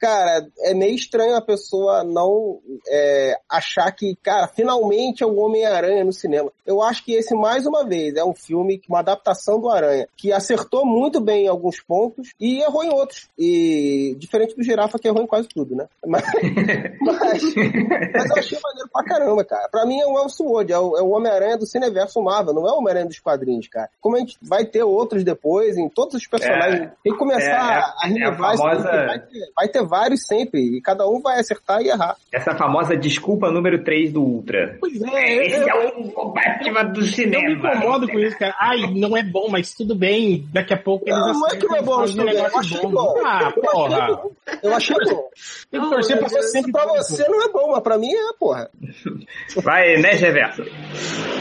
[0.00, 6.02] cara, é meio estranho a pessoa não é, achar que, cara, finalmente é o Homem-Aranha
[6.02, 6.50] no cinema.
[6.66, 10.32] Eu acho que esse, mais uma vez, é um filme, uma adaptação do Aranha, que
[10.32, 13.28] acertou muito bem em alguns pontos e errou em outros.
[13.38, 15.86] E diferente do Girafa, que errou em quase tudo, né?
[16.06, 16.24] Mas,
[17.00, 19.68] mas, mas eu achei maneiro pra caramba, cara.
[19.68, 22.72] Pra mim é o Elseworld, é o, é o Homem-Aranha do Cineverso Marvel, não é
[22.72, 23.90] o Homem-Aranha dos quadrinhos, cara.
[24.00, 26.82] Como a gente vai ter outros depois, em todos os personagens.
[26.82, 29.06] É, tem que começar é, a renovar é a famosa...
[29.06, 32.16] vai, ter, vai ter vários sempre, e cada um vai acertar e errar.
[32.32, 34.76] Essa famosa desculpa número 3 do Ultra.
[34.80, 37.42] Pois é, Esse eu, é o combate do cinema.
[37.44, 38.54] Eu me incomodo com isso, cara.
[38.60, 40.46] Ai, não é bom, mas tudo bem.
[40.52, 42.58] Daqui a pouco eles Não, não é que não é bom, fazem um eu negócio
[42.58, 42.90] achei bom.
[42.92, 43.14] bom.
[43.24, 43.96] Ah, Eu porra.
[43.96, 44.30] achei bom.
[44.62, 45.28] Eu achei bom.
[45.70, 48.32] Tem que torcer pra ser sempre Pra você não é bom, mas pra mim é,
[48.38, 48.70] porra.
[49.62, 50.62] Vai, né, Reverso?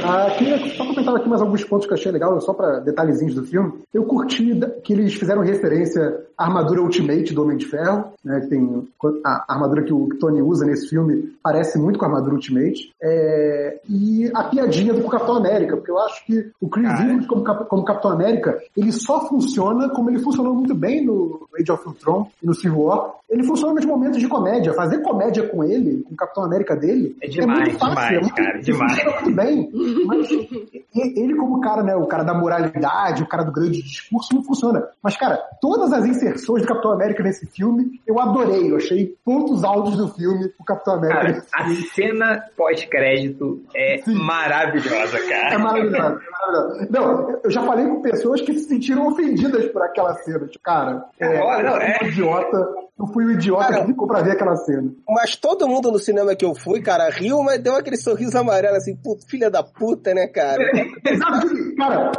[0.04, 3.36] Ah, queria só comentar aqui mais alguns pontos que eu achei legal, só para detalhezinhos
[3.36, 3.80] do filme.
[3.94, 8.39] Eu curti que eles fizeram referência à armadura Ultimate do Homem de Ferro, né?
[8.42, 8.88] Que tem
[9.26, 12.94] a armadura que o Tony usa nesse filme parece muito com a armadura Ultimate.
[13.02, 17.04] É, e a piadinha do Capitão América, porque eu acho que o Chris Cara.
[17.04, 21.72] Evans como, como Capitão América, ele só funciona como ele funcionou muito bem no Age
[21.72, 23.14] of Ultron e no Civil War.
[23.30, 24.74] Ele funciona nos momentos de comédia.
[24.74, 27.96] Fazer comédia com ele, com o Capitão América dele, É demais, muito fácil.
[27.96, 28.92] demais, é muito, cara, demais.
[28.92, 29.70] funciona muito bem.
[30.06, 30.30] Mas
[31.16, 34.88] ele como cara, né, o cara da moralidade, o cara do grande discurso, não funciona.
[35.04, 38.72] Mas, cara, todas as inserções do Capitão América nesse filme, eu adorei.
[38.72, 41.46] Eu achei pontos altos do filme o Capitão América.
[41.52, 44.16] Cara, a cena pós-crédito é Sim.
[44.16, 45.60] maravilhosa, É cara.
[45.60, 46.88] maravilhoso, é maravilhoso.
[46.92, 50.46] Não, eu já falei com pessoas que se sentiram ofendidas por aquela cena.
[50.48, 52.00] Tipo, cara, é, Olha, não, eu fui é.
[52.04, 52.58] um idiota,
[53.00, 54.92] eu fui o idiota Cara, que ficou pra ver aquela cena.
[55.08, 58.76] Mas todo mundo no cinema que eu fui, cara, riu, mas deu aquele sorriso amarelo
[58.76, 60.60] assim, puto, filha da puta, né, cara?
[61.00, 62.12] Que, cara,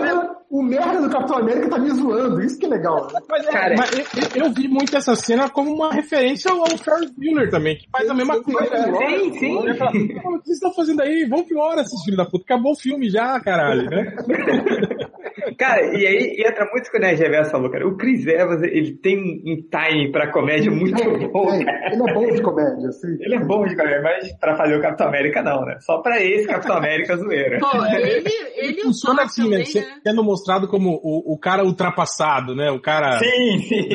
[0.00, 2.40] merda, o merda do Capitão América tá me zoando.
[2.42, 3.08] Isso que é legal.
[3.28, 3.90] Mas, é, Cara, mas
[4.34, 8.08] eu, eu vi muito essa cena como uma referência ao Ferris Bueller também, que faz
[8.08, 8.76] a mesma coisa.
[8.84, 9.58] Sim, sim.
[9.58, 11.26] Ele fala, "Pô, O que vocês estão fazendo aí?
[11.28, 12.44] Vamos embora, esses filhos da puta.
[12.44, 14.14] Acabou o filme já, caralho, né?
[15.58, 17.86] Cara, e aí entra muito com o Nerd Reverso falou, cara.
[17.86, 22.26] O Chris Evans, ele tem um time pra comédia muito bom, É, ele é bom
[22.26, 23.16] de comédia, assim.
[23.20, 25.76] Ele é bom de comédia, mas pra fazer o Capitão América não, né?
[25.80, 27.58] Só pra esse Capitão América zoeira.
[27.58, 28.24] Pô, ele,
[28.56, 29.64] ele Funciona assim, né?
[29.64, 30.00] também, né?
[30.06, 32.70] Sendo mostrado como o, o cara ultrapassado, né?
[32.70, 33.18] O cara.
[33.18, 33.88] Sim, sim.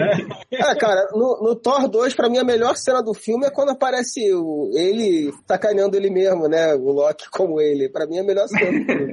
[0.60, 3.72] Ah, cara, no, no Thor 2, pra mim, a melhor cena do filme é quando
[3.72, 6.74] aparece o, ele sacaneando ele mesmo, né?
[6.76, 7.89] O Loki como ele.
[7.89, 9.12] Pra mim, é a melhor cena do filme.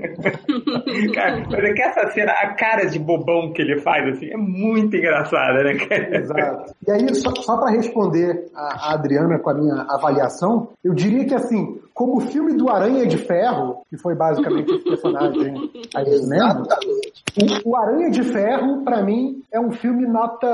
[1.14, 4.36] Cara, mas é que essa cena, a cara de bobão que ele faz, assim, é
[4.36, 5.72] muito engraçada, né?
[6.12, 6.74] Exato.
[6.86, 11.24] E aí, só, só para responder a, a Adriana com a minha avaliação, eu diria
[11.24, 16.06] que assim, como o filme do Aranha de Ferro, que foi basicamente esse personagem aí
[16.14, 17.24] Exatamente.
[17.64, 20.46] o, o Aranha de Ferro, pra mim, é um filme nota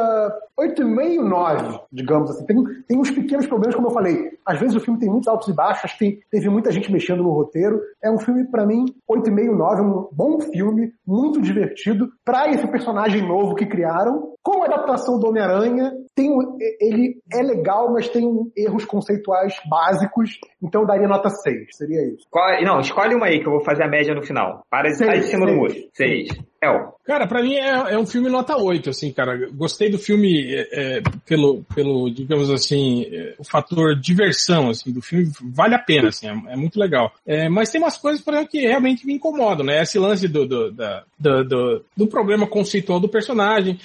[0.59, 2.47] 8,5, 9, digamos assim.
[2.47, 4.39] Tem, tem uns pequenos problemas, como eu falei.
[4.47, 7.31] Às vezes o filme tem muitos altos e baixos, tem, teve muita gente mexendo no
[7.31, 7.79] roteiro.
[8.03, 13.21] É um filme, pra mim, 8,5, 9, um bom filme, muito divertido, pra esse personagem
[13.21, 14.33] novo que criaram.
[14.45, 16.31] Como a adaptação do Homem-Aranha, tem,
[16.79, 22.27] ele é legal, mas tem erros conceituais básicos, então eu daria nota 6, seria isso.
[22.31, 24.63] Qual, não, escolhe uma aí que eu vou fazer a média no final.
[24.69, 25.73] Para de estar cima do muro.
[25.95, 26.29] 6.
[26.65, 26.95] Hell.
[27.05, 29.49] Cara, para mim é, é, um filme nota 8, assim, cara.
[29.53, 35.03] Gostei do filme é, é pelo, pelo, digamos assim, é, o fator diversão, assim, do
[35.03, 37.13] filme vale a pena, assim, é, é muito legal.
[37.51, 39.83] mas tem umas coisas, por exemplo, que realmente me incomodam, né?
[39.83, 43.79] Esse lance do, do, da, do, do, do, problema conceitual do personagem.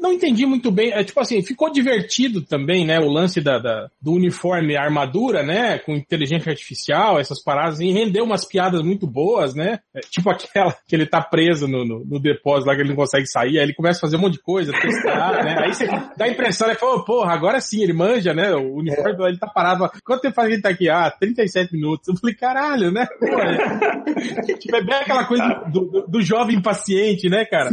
[0.00, 3.00] não entendi muito bem, é tipo assim, ficou divertido também, né?
[3.00, 5.78] O lance da, da do uniforme, armadura, né?
[5.78, 9.80] Com inteligência artificial, essas paradas, e rendeu umas piadas muito boas, né?
[10.10, 13.26] tipo aquela que ele tá preso no, no, no depósito lá que ele não consegue
[13.26, 15.56] sair, aí ele começa a fazer um monte de coisa, testar, né?
[15.58, 16.74] Aí você dá a impressão, né?
[16.74, 18.54] Fala, porra, agora sim, ele manja, né?
[18.54, 19.88] O uniforme, ele tá parado.
[20.04, 20.88] Quanto tempo faz que ele tá aqui?
[20.88, 22.08] Ah, 37 minutos.
[22.08, 23.06] Eu falei, caralho, né?
[23.18, 27.70] Pô, é, tipo, é bem aquela coisa do, do, do jovem paciente, né, cara?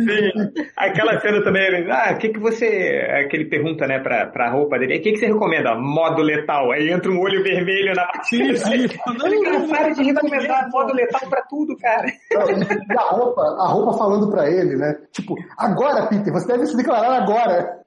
[0.77, 4.27] Aquela cena também, ele, ah, o que que você, é que ele pergunta, né, pra,
[4.27, 5.75] pra roupa dele, o que que você recomenda?
[5.75, 6.71] Modo letal.
[6.71, 8.88] Aí entra um olho vermelho na Sim, sim.
[8.88, 12.07] Cara, para de recomendar modo letal pra tudo, cara.
[12.07, 14.95] E a roupa, a roupa falando pra ele, né?
[15.11, 17.82] Tipo, agora, Peter, você deve se declarar agora.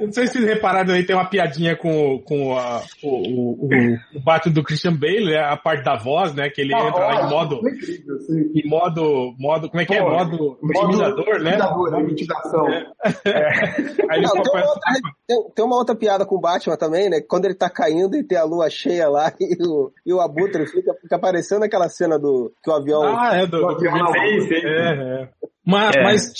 [0.00, 4.50] Não sei se vocês repararam aí, tem uma piadinha com, com a, o, o, o,
[4.50, 6.50] do Christian Bale, né, a parte da voz, né?
[6.50, 7.60] Que ele Tá entra lá em modo.
[7.60, 8.52] foi incrível, assim.
[8.54, 9.34] Em modo.
[9.38, 10.02] modo como é que é?
[10.02, 11.50] Pô, Modo intimidador, né?
[11.50, 12.02] Intimidador, né?
[12.02, 12.66] Intimidação.
[12.66, 14.92] Aí ele Não, tem, uma outra,
[15.26, 17.20] tem, tem uma outra piada com o Batman também, né?
[17.20, 20.66] Quando ele tá caindo e tem a lua cheia lá e o, e o Abutre
[20.66, 23.02] fica, fica aparecendo aquela cena do que o avião.
[23.02, 24.66] Ah, é, do, do, Sim, sim.
[24.66, 25.28] É, é.
[25.68, 26.02] Mas, É.
[26.02, 26.32] mas,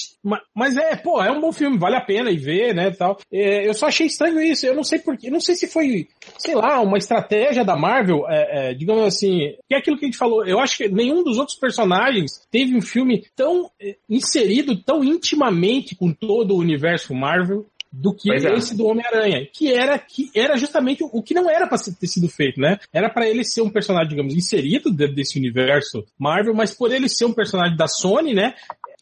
[0.55, 3.19] mas, é, pô, é um bom filme, vale a pena ir ver, né, tal.
[3.31, 6.09] É, eu só achei estranho isso, eu não sei porquê, não sei se foi,
[6.39, 10.09] sei lá, uma estratégia da Marvel, é, é, digamos assim, que é aquilo que a
[10.09, 14.83] gente falou, eu acho que nenhum dos outros personagens teve um filme tão é, inserido,
[14.83, 18.55] tão intimamente com todo o universo Marvel, do que Pois é.
[18.55, 22.07] esse do Homem-Aranha, que era que era justamente o, o que não era para ter
[22.07, 22.79] sido feito, né?
[22.93, 27.09] Era para ele ser um personagem, digamos, inserido dentro desse universo Marvel, mas por ele
[27.09, 28.55] ser um personagem da Sony, né?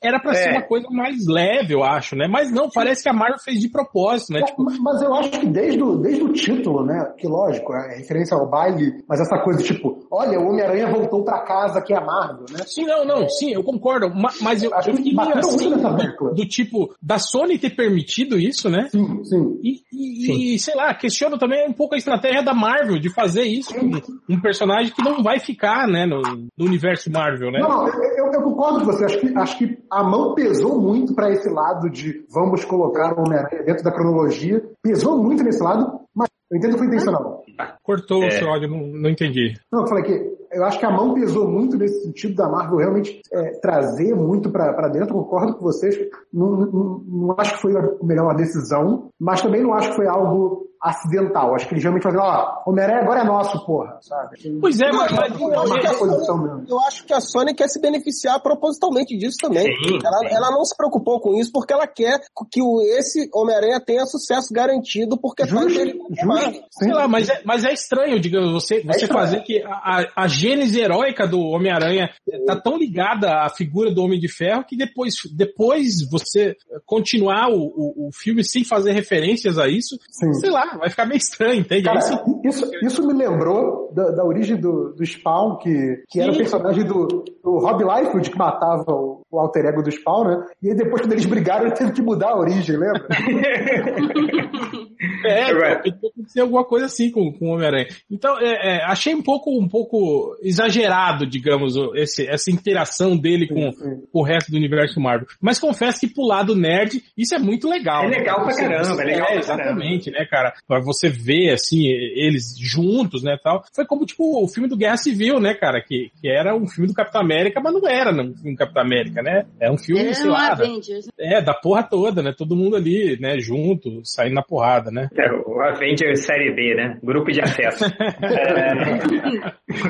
[0.06, 0.52] Era pra ser É.
[0.52, 2.26] uma coisa mais leve, eu acho, né?
[2.28, 4.40] Mas não, parece que a Marvel fez de propósito, né?
[4.40, 7.12] É, Tipo, mas eu acho que desde o, desde o título, né?
[7.18, 11.40] Que lógico, é referência ao baile, mas essa coisa tipo, olha, o Homem-Aranha voltou pra
[11.40, 12.60] casa que é a Marvel, né?
[12.66, 14.08] sim, não, não, sim, eu concordo.
[14.14, 16.34] ma- Mas eu, Acho eu que fiquei meio assim, tecla.
[16.34, 18.88] do tipo, da Sony ter permitido isso, né?
[18.90, 19.60] Sim, sim.
[19.62, 23.42] E, e- e, sei lá, questiono também um pouco a estratégia da Marvel de fazer
[23.42, 23.90] isso com
[24.28, 26.20] um personagem que não vai ficar, né, no,
[26.56, 27.60] no universo Marvel, né?
[27.60, 29.04] Não, não, eu, eu concordo com você.
[29.04, 33.22] Acho que, acho que a mão pesou muito pra esse lado de vamos colocar o
[33.22, 34.62] Homem-Aranha dentro da cronologia.
[34.82, 37.42] Pesou muito nesse lado, mas eu entendo que foi intencional.
[37.82, 38.26] Cortou É.
[38.26, 39.54] o seu áudio, não, não entendi.
[39.72, 42.78] Não, eu falei que eu acho que a mão pesou muito nesse sentido da Marvel
[42.78, 45.14] realmente é, trazer muito pra dentro.
[45.14, 45.96] Concordo com vocês.
[46.32, 50.06] Não, não, não acho que foi a melhor decisão, mas também não acho que foi
[50.06, 51.54] algo acidental.
[51.54, 54.36] Acho que eles realmente fazem, ó, Homem-Aranha agora é nosso, porra, sabe?
[54.60, 56.64] Pois é, mas, mas- eu acho que É a Sony, mesmo.
[56.68, 59.64] eu acho que a Sony quer se beneficiar propositalmente disso também.
[59.64, 60.26] Sim, ela, sim.
[60.34, 62.20] ela não se preocupou com isso porque ela quer
[62.50, 66.52] que o, esse Homem-Aranha tenha sucesso garantido porque faz Justo, ele justo.
[66.52, 66.62] Sim.
[66.70, 69.12] sei lá, mas é, mas é estranho, digamos, você, você estranho.
[69.12, 72.10] fazer que a, a- a gênese heróica do Homem-Aranha
[72.46, 76.54] tá tão ligada à figura do Homem de Ferro que depois, depois você
[76.84, 80.32] continuar o, o, o filme sem fazer referências a isso, Sim.
[80.34, 81.84] sei lá, vai ficar meio estranho, entende?
[81.84, 86.20] Cara, Aí você- isso, isso me lembrou da, da origem do, do Spawn, que, que
[86.20, 90.24] era o personagem do, do Rob Liefeld que matava o, o alter ego do Spawn,
[90.24, 90.46] né?
[90.62, 93.06] E aí depois, quando eles brigaram, ele teve que mudar a origem, lembra?
[95.24, 97.86] É, tem que acontecer alguma coisa assim com, com o Homem-Aranha.
[98.10, 103.72] Então, é, é, achei um pouco, um pouco exagerado, digamos, esse, essa interação dele com,
[103.72, 104.02] sim.
[104.12, 105.26] com o resto do universo Marvel.
[105.40, 108.04] Mas confesso que pro lado nerd, isso é muito legal.
[108.04, 108.18] É né?
[108.18, 110.54] legal pra Você- caramba, é legal pra exatamente, né, cara?
[110.66, 113.64] Pra você ver, assim, eles juntos, né, tal.
[113.74, 115.82] Foi como, tipo, o filme do Guerra Civil, né, cara?
[115.82, 118.82] Que, que era um filme do Capitão América, mas não era um filme do Capitão
[118.82, 119.44] América, né?
[119.60, 121.06] É um filme, É sei lá, da- Avengers.
[121.18, 122.32] é, da porra toda, né?
[122.36, 125.08] Todo mundo ali, né, junto, saindo na porrada, né?
[125.16, 126.98] É, o Avengers Série B, né?
[127.02, 127.84] Grupo de acesso.
[127.86, 128.98] É,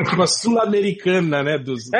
[0.08, 1.58] tipo a sul-americana, né?
[1.58, 1.90] Dos,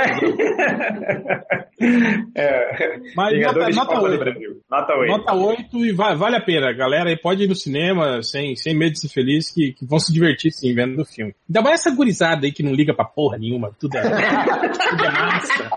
[2.35, 4.19] é, Mas Vingadores nota- nota Copa do oito.
[4.25, 4.57] Brasil.
[4.71, 5.11] Nota 8.
[5.11, 7.11] Nota 8 e vai, vale a pena, galera.
[7.11, 10.13] Aí pode ir no cinema sem, sem medo de ser feliz, que, que vão se
[10.13, 11.35] divertir sim vendo o filme.
[11.49, 13.71] Ainda mais essa gurizada aí que não liga pra porra nenhuma.
[13.79, 14.03] Tudo é,
[14.91, 15.71] tudo é massa.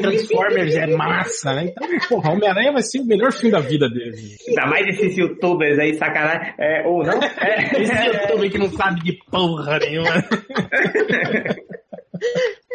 [0.00, 1.66] Transformers é massa, né?
[1.66, 4.36] Então, porra, Homem-Aranha vai ser o melhor filme da vida deles.
[4.48, 6.54] Ainda mais esses youtubers aí, sacanagem.
[6.58, 7.22] É, ou não.
[7.22, 10.10] É, Esse YouTube aí que não sabe de porra nenhuma.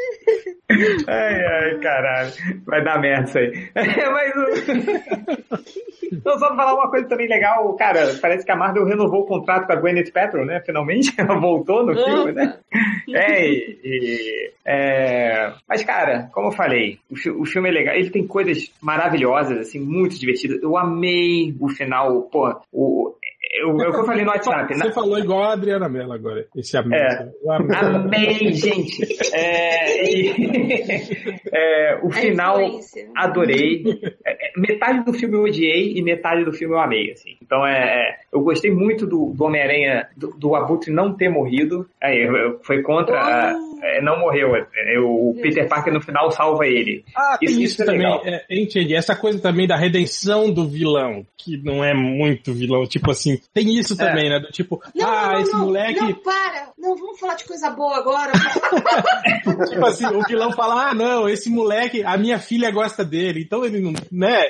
[1.08, 2.32] Ai, ai, caralho.
[2.66, 3.70] Vai dar merda isso aí.
[3.76, 5.64] Mas o...
[6.14, 9.26] Então, só pra falar uma coisa também legal, cara, parece que a Marvel renovou o
[9.26, 10.62] contrato com a Gwyneth Paltrow, né?
[10.64, 12.56] Finalmente, ela voltou no filme, né?
[13.12, 15.54] É, e, e- é...
[15.68, 19.80] Mas, cara, como eu falei, o, o filme é legal, ele tem coisas maravilhosas, assim,
[19.80, 20.62] muito divertidas.
[20.62, 23.16] Eu amei o final, pô, o...
[23.56, 24.92] Eu, é o que eu falei no WhatsApp, Você né?
[24.92, 26.46] falou igual a Adriana Mello agora.
[26.56, 26.96] Esse amigo.
[26.96, 27.30] É.
[27.82, 28.52] Amei.
[28.54, 29.04] Gente.
[29.34, 33.08] É, e- é, o A final influência.
[33.16, 33.84] adorei.
[34.26, 37.38] É, é, metade do filme eu odiei e metade do filme eu amei, assim.
[37.42, 37.78] Então é,
[38.10, 41.88] é, eu gostei muito do, do Homem-Aranha, do, do Abutre não ter morrido.
[42.02, 44.56] Aí, eu- eu- foi contra, a- é, não morreu.
[44.56, 44.66] É,
[45.00, 47.04] o Peter Parker no final salva ele.
[47.16, 48.08] Ah, tem Isso- isso, isso também.
[48.26, 48.96] É, entendi.
[48.96, 52.86] Essa coisa também da redenção do vilão, que não é muito vilão.
[52.88, 53.98] Tipo assim, tem isso É.
[53.98, 54.40] também, né?
[54.40, 56.00] Do tipo, Não, ah, não, esse não, moleque.
[56.00, 56.70] Não, para.
[56.78, 58.32] Não, vamos falar de coisa boa agora.
[59.70, 63.64] Tipo assim, o vilão fala, ah, não, esse moleque, a minha filha gosta dele, então
[63.66, 64.44] ele não, né?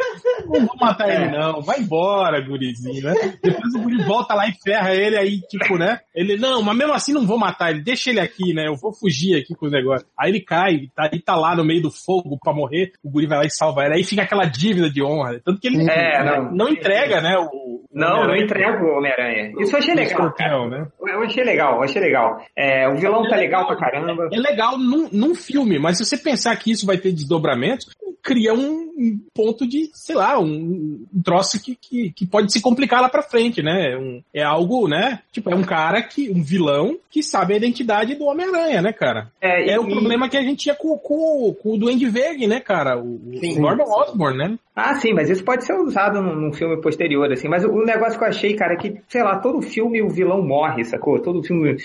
[0.45, 1.15] Não vou matar É.
[1.15, 3.13] ele não, vai embora, gurizinho, né?
[3.41, 5.99] Depois o guri volta lá e ferra ele, aí, tipo, né?
[6.15, 8.67] Ele, não, mas mesmo assim não vou matar ele, deixa ele aqui, né?
[8.67, 10.09] Eu vou fugir aqui com os negócios.
[10.19, 13.27] Aí ele cai, tá, aí tá lá no meio do fogo pra morrer, o guri
[13.27, 15.39] vai lá e salva ele, aí fica aquela dívida de honra.
[15.43, 16.69] Tanto que ele É, não, não.
[16.69, 17.35] entrega, né?
[17.37, 19.53] O, Não, não entrega o Homem-Aranha.
[19.59, 20.87] Isso eu achei pro legal, escorpião, né?
[21.05, 22.43] Eu achei legal, eu achei legal.
[22.55, 24.29] É, o vilão tá legal pra caramba.
[24.31, 27.87] É legal num, num filme, mas se você pensar que isso vai ter desdobramentos,
[28.21, 33.01] cria um, ponto de, sei lá, um, um troço que, que, que pode se complicar
[33.01, 33.91] lá pra frente, né?
[33.91, 35.19] É Um, é algo, né?
[35.31, 39.29] Tipo, é um cara que, um vilão que sabe a identidade do Homem-Aranha, né, cara?
[39.41, 42.47] É, É e- o problema que a gente tinha com, com, com o Duende Verde,
[42.47, 42.97] né, cara?
[42.97, 43.59] O, o.
[43.59, 44.57] Norman Osborn, né?
[44.75, 47.47] Ah, sim, mas isso pode ser usado num, num filme posterior, assim.
[47.47, 50.09] Mas o, o negócio que eu achei, cara, é que, sei lá, todo filme o
[50.09, 51.19] vilão morre, sacou?
[51.19, 51.77] Todo filme,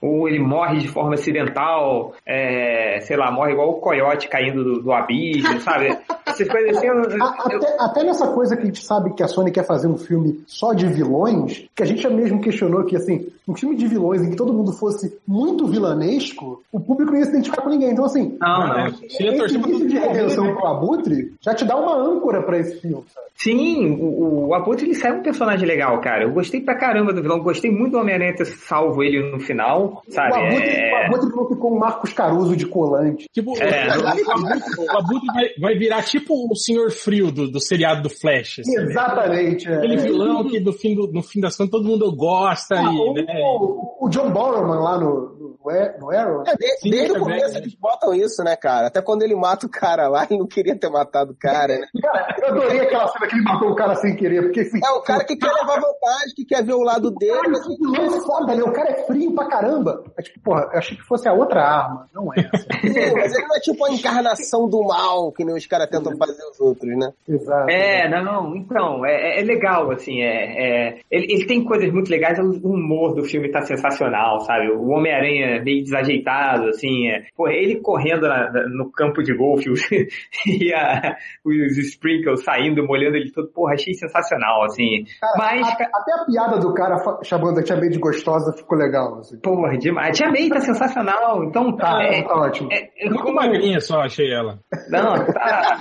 [0.00, 4.82] ou ele morre de forma acidental, é, sei lá, morre igual o coiote caindo do,
[4.82, 5.98] do abismo, sabe?
[6.26, 6.86] essas coisas assim.
[6.86, 9.88] Eu, eu, até, até, nessa coisa que a gente sabe que a Sony quer fazer
[9.88, 13.76] um filme só de vilões, que a gente já mesmo questionou que, assim, um filme
[13.76, 17.62] de vilões em que todo mundo fosse muito vilanesco, o público não ia se identificar
[17.62, 17.90] com ninguém.
[17.90, 18.86] Então, assim, não, não.
[18.86, 19.22] esse
[19.56, 23.04] início de redenção pro Abutre já te dá uma âncora para esse filme.
[23.12, 23.30] Sabe?
[23.42, 26.24] Sim, o, o Abutre ele sai um personagem legal, cara.
[26.24, 30.02] Eu gostei pra caramba do vilão, gostei muito do Homem-Aranha ter salvo ele no final,
[30.10, 30.32] sabe?
[30.32, 30.92] O Abutre, é...
[30.92, 33.26] o Abutre não ficou um Marcos Caruso de colante.
[33.32, 33.88] Tipo, é.
[33.96, 38.10] o, Abutre, o Abutre vai, vai, virar tipo o Senhor Frio do, do seriado do
[38.10, 38.58] Flash.
[38.58, 38.82] Assim, né?
[38.82, 39.66] Exatamente.
[39.66, 39.76] Né?
[39.76, 42.74] Aquele vilão que no fim, do, no fim das contas todo mundo gosta.
[42.74, 43.24] Ah, e, o, né?
[43.42, 45.39] O, o John Borman lá no,
[45.98, 46.42] no Arrow.
[46.46, 48.86] É, desde, Sim, desde o começo eles botam isso, né, cara?
[48.86, 51.86] Até quando ele mata o cara lá, ele não queria ter matado o cara, né?
[52.00, 54.90] Cara, eu adorei aquela cena que ele matou o cara sem querer, porque assim, É
[54.90, 57.32] o cara que quer levar vantagem, que quer ver o lado dele.
[57.32, 57.66] Cara, mas...
[57.66, 58.62] Que foda, né?
[58.62, 60.04] O cara é frio pra caramba.
[60.16, 62.66] É tipo, porra, eu achei que fosse a outra arma, não é essa.
[62.80, 66.16] Sim, mas ele não é tipo a encarnação do mal que nem os caras tentam
[66.16, 67.12] fazer os outros, né?
[67.28, 67.70] Exato.
[67.70, 72.38] É, não, então, é, é legal, assim, é, é ele, ele, tem coisas muito legais,
[72.38, 74.70] o humor do filme tá sensacional, sabe?
[74.70, 79.70] O Homem-Aranha meio desajeitado, assim, é, porra, ele correndo na, no campo de golfe
[80.46, 85.04] e a, os sprinkles saindo, molhando ele todo, porra, achei sensacional, assim.
[85.20, 88.78] Cara, Mas, a, até a piada do cara chamando a Tia May de gostosa ficou
[88.78, 89.38] legal, assim.
[89.38, 90.08] Porra, demais.
[90.08, 91.98] A Tia May tá sensacional, então tá.
[91.98, 92.68] Ah, é, tá ótimo.
[92.72, 93.34] É, é, Muito como...
[93.36, 94.58] magrinha só, achei ela.
[94.88, 95.78] Não, tá.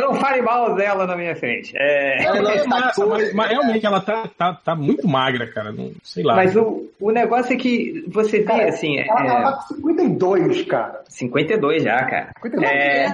[0.00, 1.72] não fale mal dela na minha frente.
[1.76, 2.24] É...
[2.24, 5.72] Ela é massa, mas, mas, realmente ela tá, tá, tá muito magra, cara.
[5.72, 6.36] Não, sei lá.
[6.36, 8.98] Mas o, o negócio é que você vê, cara, assim.
[8.98, 9.26] Ela, é...
[9.26, 11.02] ela tá com 52, cara.
[11.08, 12.32] 52 já, cara.
[12.42, 12.70] 52.
[12.70, 13.06] É,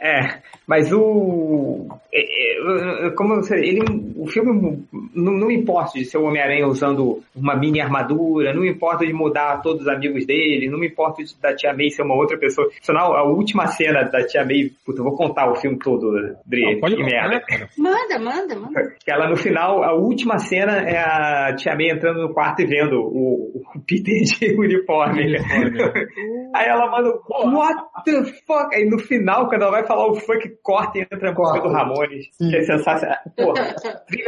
[0.00, 1.86] é, mas o.
[2.12, 3.80] É, é, como você, ele,
[4.16, 4.82] o filme
[5.14, 9.60] não, não importa de ser o Homem-Aranha usando uma mini armadura, não importa de mudar
[9.62, 12.68] todos os amigos dele, não me importa de, da Tia May ser uma outra pessoa.
[12.80, 16.12] Senão, a última cena da Tia May, puta, eu vou contar o filme todo,
[16.46, 17.42] Dri, pode que merda.
[17.76, 18.94] Manda, manda, manda.
[19.04, 22.66] Que ela no final, a última cena é a Tia May entrando no quarto e
[22.66, 25.24] vendo o, o Peter de uniforme.
[25.24, 25.80] uniforme.
[26.54, 28.74] Aí ela manda, what the fuck?
[28.74, 31.72] Aí no final, quando ela vai falar o fuck, corta e entra a música do
[31.72, 32.26] Ramones.
[32.38, 33.18] Que é sensacional.
[33.36, 33.74] Porra,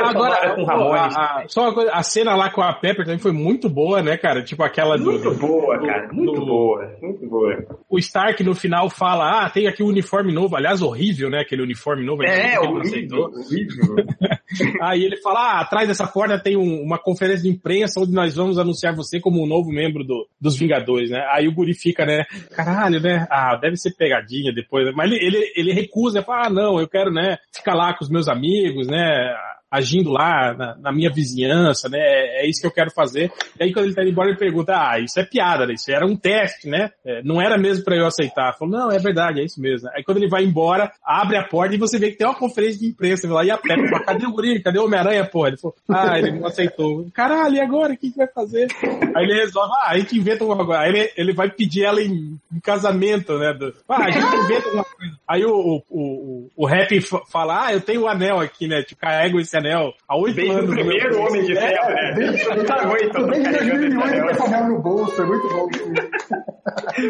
[0.00, 1.16] Agora, com Ramones.
[1.16, 4.02] A, a, só uma coisa, a cena lá com a Pepper também foi muito boa,
[4.02, 4.42] né, cara?
[4.42, 5.28] Tipo aquela muito do.
[5.30, 6.12] Muito boa, do, cara.
[6.12, 6.96] Muito do, boa.
[7.00, 7.66] Muito boa.
[7.88, 10.56] O Stark no final fala: ah, tem aqui um uniforme novo.
[10.56, 11.40] Aliás, horrível, né?
[11.40, 12.22] Aquele uniforme novo.
[12.22, 13.30] É, horrível.
[13.30, 13.96] horrível.
[14.82, 18.34] Aí ele fala: ah, atrás dessa porta tem um, uma conferência de imprensa onde nós
[18.34, 21.24] vamos anunciar você como um novo membro do, dos Vingadores, né?
[21.30, 22.24] Aí o Guri fica, né?
[22.54, 23.26] Caralho, né?
[23.30, 24.94] Ah, deve ser pegadinha depois.
[24.94, 28.10] Mas ele, ele, ele recusa, fala, ah, não, eu quero, né, ficar lá com os
[28.10, 29.34] meus amigos, né?
[29.70, 31.98] Agindo lá na, na, minha vizinhança, né?
[31.98, 33.30] É, é, isso que eu quero fazer.
[33.58, 35.74] E aí quando ele tá indo embora, ele pergunta, ah, isso é piada, né?
[35.74, 36.90] Isso era um teste, né?
[37.04, 38.56] É, não era mesmo para eu aceitar.
[38.56, 39.88] Falou, não, é verdade, é isso mesmo.
[39.94, 42.78] Aí quando ele vai embora, abre a porta e você vê que tem uma conferência
[42.78, 44.62] de imprensa lá, e a Pepe fala, cadê o guri?
[44.62, 45.48] Cadê o Homem-Aranha, porra?
[45.48, 47.06] Ele falou, ah, ele não aceitou.
[47.12, 47.92] Caralho, e agora?
[47.92, 48.68] O que, que vai fazer?
[49.14, 50.80] Aí ele resolve, ah, a gente inventa uma coisa.
[50.80, 53.52] Aí ele, ele vai pedir ela em, em casamento, né?
[53.52, 55.16] Do, ah, a gente inventa uma coisa.
[55.28, 56.68] Aí o, o, o, o
[57.26, 58.82] fala, ah, eu tenho o um anel aqui, né?
[58.82, 60.70] Te carrego esse anel há oito anos.
[60.70, 62.64] o primeiro Homem de Ferro, né?
[62.66, 65.68] Tá oito Desde 2008 com esse anel no bolso, é muito bom.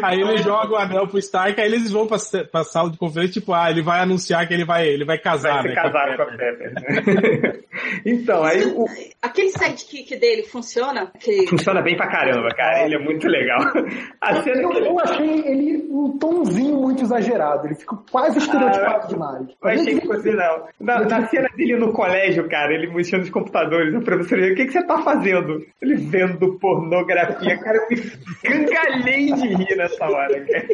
[0.03, 2.17] aí ele joga o anel pro Stark, aí eles vão pra,
[2.51, 5.61] pra sala de conferência, tipo, ah, ele vai anunciar que ele vai, ele vai casar,
[5.61, 5.75] vai né?
[5.75, 7.63] casar com a Pepper.
[8.05, 8.85] então, aí o...
[9.21, 11.03] Aquele sidekick dele funciona?
[11.13, 11.47] Aquele...
[11.47, 12.85] Funciona bem pra caramba, cara.
[12.85, 13.59] Ele é muito legal.
[14.21, 14.77] A cena eu, que...
[14.79, 17.67] eu achei ele um tomzinho muito exagerado.
[17.67, 19.47] Ele fica quase estereotipado ah, demais.
[19.61, 20.67] Eu achei que fosse não.
[20.79, 24.65] Na, na cena dele no colégio, cara, ele mexendo nos computadores, a professora, o que,
[24.65, 25.65] que você tá fazendo?
[25.81, 30.67] Ele vendo pornografia, cara, eu me engalhei de rir nessa hora, cara.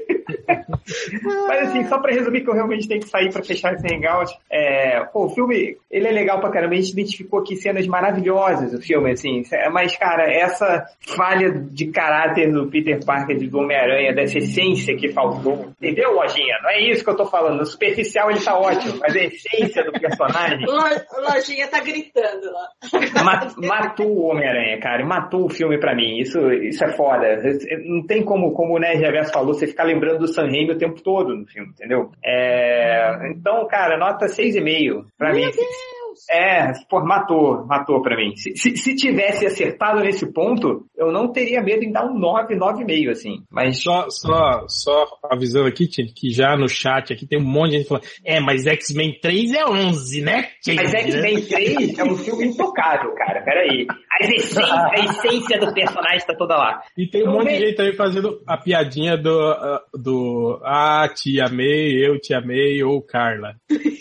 [1.47, 4.34] Mas assim, só pra resumir que eu realmente tenho que sair pra fechar esse hangout,
[4.51, 8.72] é, pô, o filme, ele é legal pra caramba, a gente identificou aqui cenas maravilhosas
[8.72, 10.86] do filme, assim, mas cara, essa
[11.16, 16.57] falha de caráter do Peter Parker do Homem-Aranha, dessa essência que faltou, entendeu, Lojinha?
[16.61, 19.84] Não é isso que eu tô falando, no superficial ele tá ótimo, mas a essência
[19.84, 20.66] do personagem...
[20.68, 22.68] Lojinha tá gritando lá.
[23.58, 27.41] Matou o Homem-Aranha, cara, matou o filme pra mim, isso, isso é foda,
[27.86, 30.78] não tem como, como o Nerd Reverso falou, você ficar lembrando do Sam Raimi o
[30.78, 32.12] tempo todo no filme, entendeu?
[32.24, 35.51] É, então, cara, nota 6,5 pra Meu mim.
[35.51, 36.03] Deus.
[36.30, 38.36] É, pô, matou, matou pra mim.
[38.36, 42.55] Se, se, se tivesse acertado nesse ponto, eu não teria medo em dar um 9,
[42.55, 43.43] 9,5, assim.
[43.51, 47.71] Mas Só, só, só avisando aqui, Tia, que já no chat aqui tem um monte
[47.71, 50.47] de gente falando, é, mas X-Men 3 é 11, né?
[50.61, 53.41] Tia?" Mas X-Men 3 é um filme intocável, cara.
[53.43, 53.86] Peraí.
[54.11, 56.82] A essência, a essência do personagem tá toda lá.
[56.97, 61.07] E tem um Eu monte de gente aí fazendo a piadinha do, ah, do Ah,
[61.13, 63.55] te amei, eu te amei, ou Carla.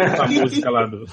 [0.00, 1.04] A música lá do.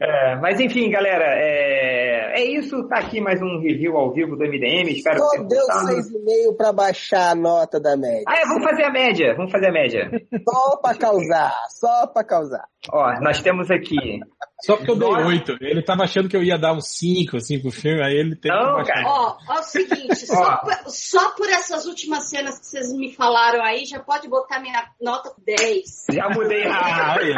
[0.00, 2.86] É, mas enfim, galera, é, é isso.
[2.88, 4.90] Tá aqui mais um review ao vivo do MDM.
[4.90, 5.86] Espero Só que tenham deu gostado.
[5.88, 8.22] 6,5 pra baixar a nota da média.
[8.28, 9.34] Ah, é, vamos fazer a média.
[9.36, 10.10] Vamos fazer a média.
[10.48, 12.64] Só pra causar, só pra causar.
[12.92, 14.20] Ó, nós temos aqui.
[14.64, 15.08] Só porque eu dei.
[15.08, 15.56] 8.
[15.60, 18.54] Ele tava achando que eu ia dar um 5, assim, pro filme, aí ele teve
[18.54, 18.92] Não, que.
[19.04, 23.62] Ó, ó, o seguinte, só, por, só por essas últimas cenas que vocês me falaram
[23.62, 26.06] aí, já pode botar minha nota 10.
[26.12, 26.64] Já mudei.
[26.66, 27.36] Ah, olha.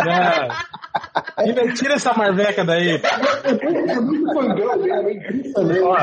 [0.00, 1.42] Ah.
[1.44, 3.00] Tira, tira essa marveca daí.
[3.44, 5.80] É muito fangão mesmo, é impressionante.
[5.80, 5.96] Ó,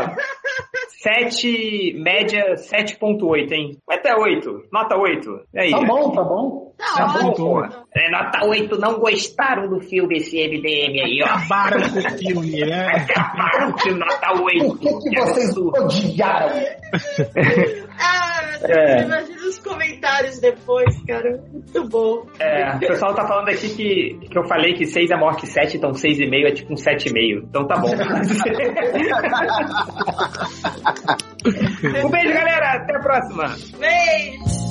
[1.01, 3.77] 7, média 7.8, hein?
[3.89, 4.63] Até 8.
[4.71, 5.29] Nota 8.
[5.53, 5.71] E aí?
[5.71, 6.75] Tá bom, tá bom.
[6.77, 7.45] Tá, Tá bom, ótimo.
[7.47, 7.61] pô.
[7.95, 11.25] É, nota 8, não gostaram do filme esse MDM aí, ó.
[11.25, 12.85] Acabaram com o filme, né?
[12.87, 14.65] Acabaram com nota 8.
[14.65, 16.53] Por que, que vocês odiaram?
[17.99, 19.01] Ah, É.
[19.03, 21.41] imagina os comentários depois, cara.
[21.51, 22.25] Muito bom.
[22.39, 25.47] É, o pessoal tá falando aqui que, que eu falei que 6 é maior que
[25.47, 27.43] 7, então 6,5 é tipo um 7,5.
[27.49, 27.89] Então tá bom.
[32.05, 32.73] um beijo, galera.
[32.73, 33.45] Até a próxima.
[33.79, 34.68] Beijo.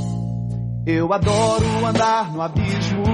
[0.90, 3.04] Eu adoro andar no abismo,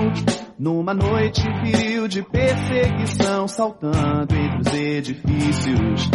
[0.56, 6.08] numa noite viril de perseguição, saltando entre os edifícios.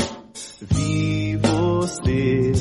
[0.62, 2.54] Vi você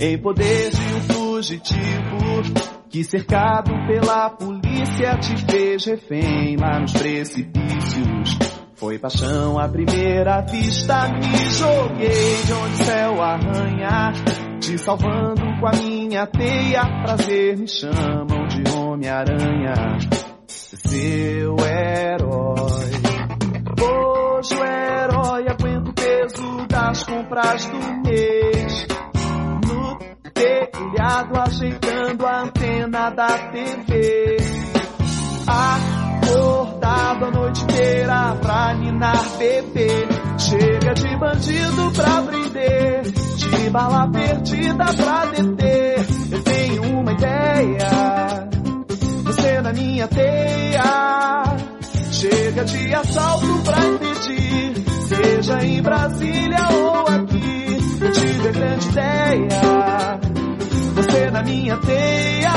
[0.00, 2.42] em poder de um fugitivo
[2.88, 8.38] que cercado pela polícia te fez refém lá nos precipícios.
[8.76, 14.12] Foi paixão à primeira vista, me joguei de onde o céu arranha,
[14.62, 16.84] te salvando com a minha teia.
[17.02, 19.74] Prazer me chamam de Homem-Aranha,
[20.46, 22.92] seu herói.
[23.82, 27.78] Hoje o herói aguenta o peso das compras do
[28.08, 28.86] mês.
[29.66, 29.98] No
[30.32, 34.36] telhado ajeitando a antena da TV.
[36.32, 40.08] Acordado a noite inteira pra ninar bebê.
[40.38, 43.02] Chega de bandido pra prender,
[43.36, 46.06] de bala perdida pra deter.
[46.30, 48.48] Eu tenho uma ideia,
[49.24, 51.42] você na minha teia.
[52.10, 57.78] Chega de assalto pra impedir, seja em Brasília ou aqui.
[58.00, 60.20] Eu tive a grande ideia,
[61.12, 62.52] você na minha teia.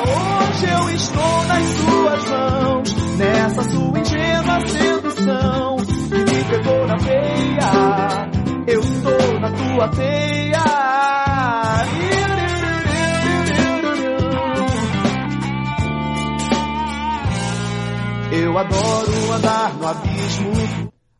[0.00, 8.30] Hoje eu estou nas suas mãos, nessa sua ingênua sedução que me pegou na veia.
[8.66, 10.62] Eu estou na tua teia.
[18.32, 20.52] Eu adoro andar no abismo,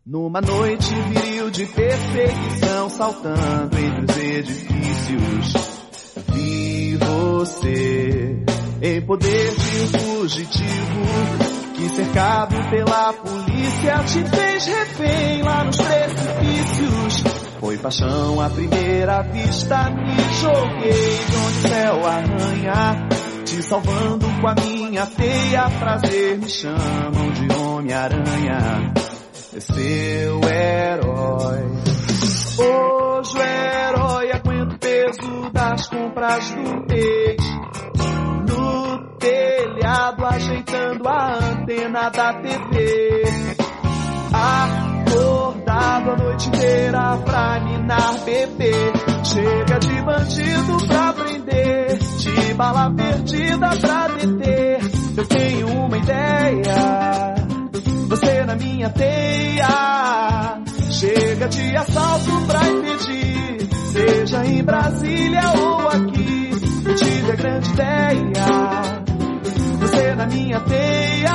[0.06, 5.71] numa noite viril de perseguição, saltando entre os edifícios.
[7.52, 8.36] Você
[8.80, 11.02] em poder de um fugitivo
[11.76, 17.24] que cercado pela polícia te fez refém lá nos precipícios.
[17.60, 23.08] Foi paixão à primeira vista, me joguei de onde o céu arranha,
[23.44, 25.70] te salvando com a minha teia.
[25.78, 28.94] Prazer me chamam de Homem-Aranha,
[29.60, 31.60] seu herói.
[32.58, 33.71] Hoje o
[35.50, 37.36] das compras do mês.
[38.48, 43.24] No telhado ajeitando a antena da TV.
[44.32, 48.92] Acordado a noite inteira pra ninar bebê.
[49.24, 54.80] Chega de bandido pra prender, de bala perdida pra deter.
[55.16, 57.34] Eu tenho uma ideia,
[58.08, 60.60] você na minha teia.
[60.90, 66.50] Chega de assalto pra impedir, seja em Brasília ou aqui.
[66.84, 69.04] Eu tive a grande ideia,
[69.78, 71.32] você na minha teia.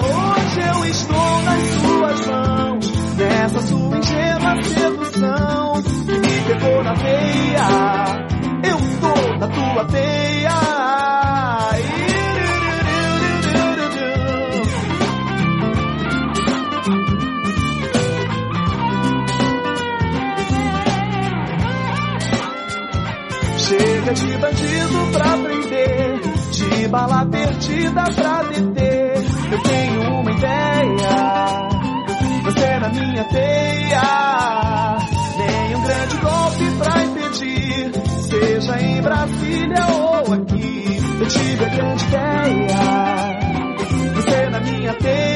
[0.00, 8.26] Hoje eu estou nas suas mãos, nessa sua ingênua sedução que me pegou na veia.
[8.64, 10.23] Eu tô na tua teia.
[24.04, 26.20] briga de bandido pra prender,
[26.50, 29.14] de bala perdida pra deter.
[29.50, 31.68] Eu tenho uma ideia,
[32.44, 34.98] você é na minha teia.
[35.38, 37.92] Nem um grande golpe pra impedir,
[38.28, 41.00] seja em Brasília ou aqui.
[41.20, 42.76] Eu tive a grande ideia,
[44.14, 45.33] você é na minha teia.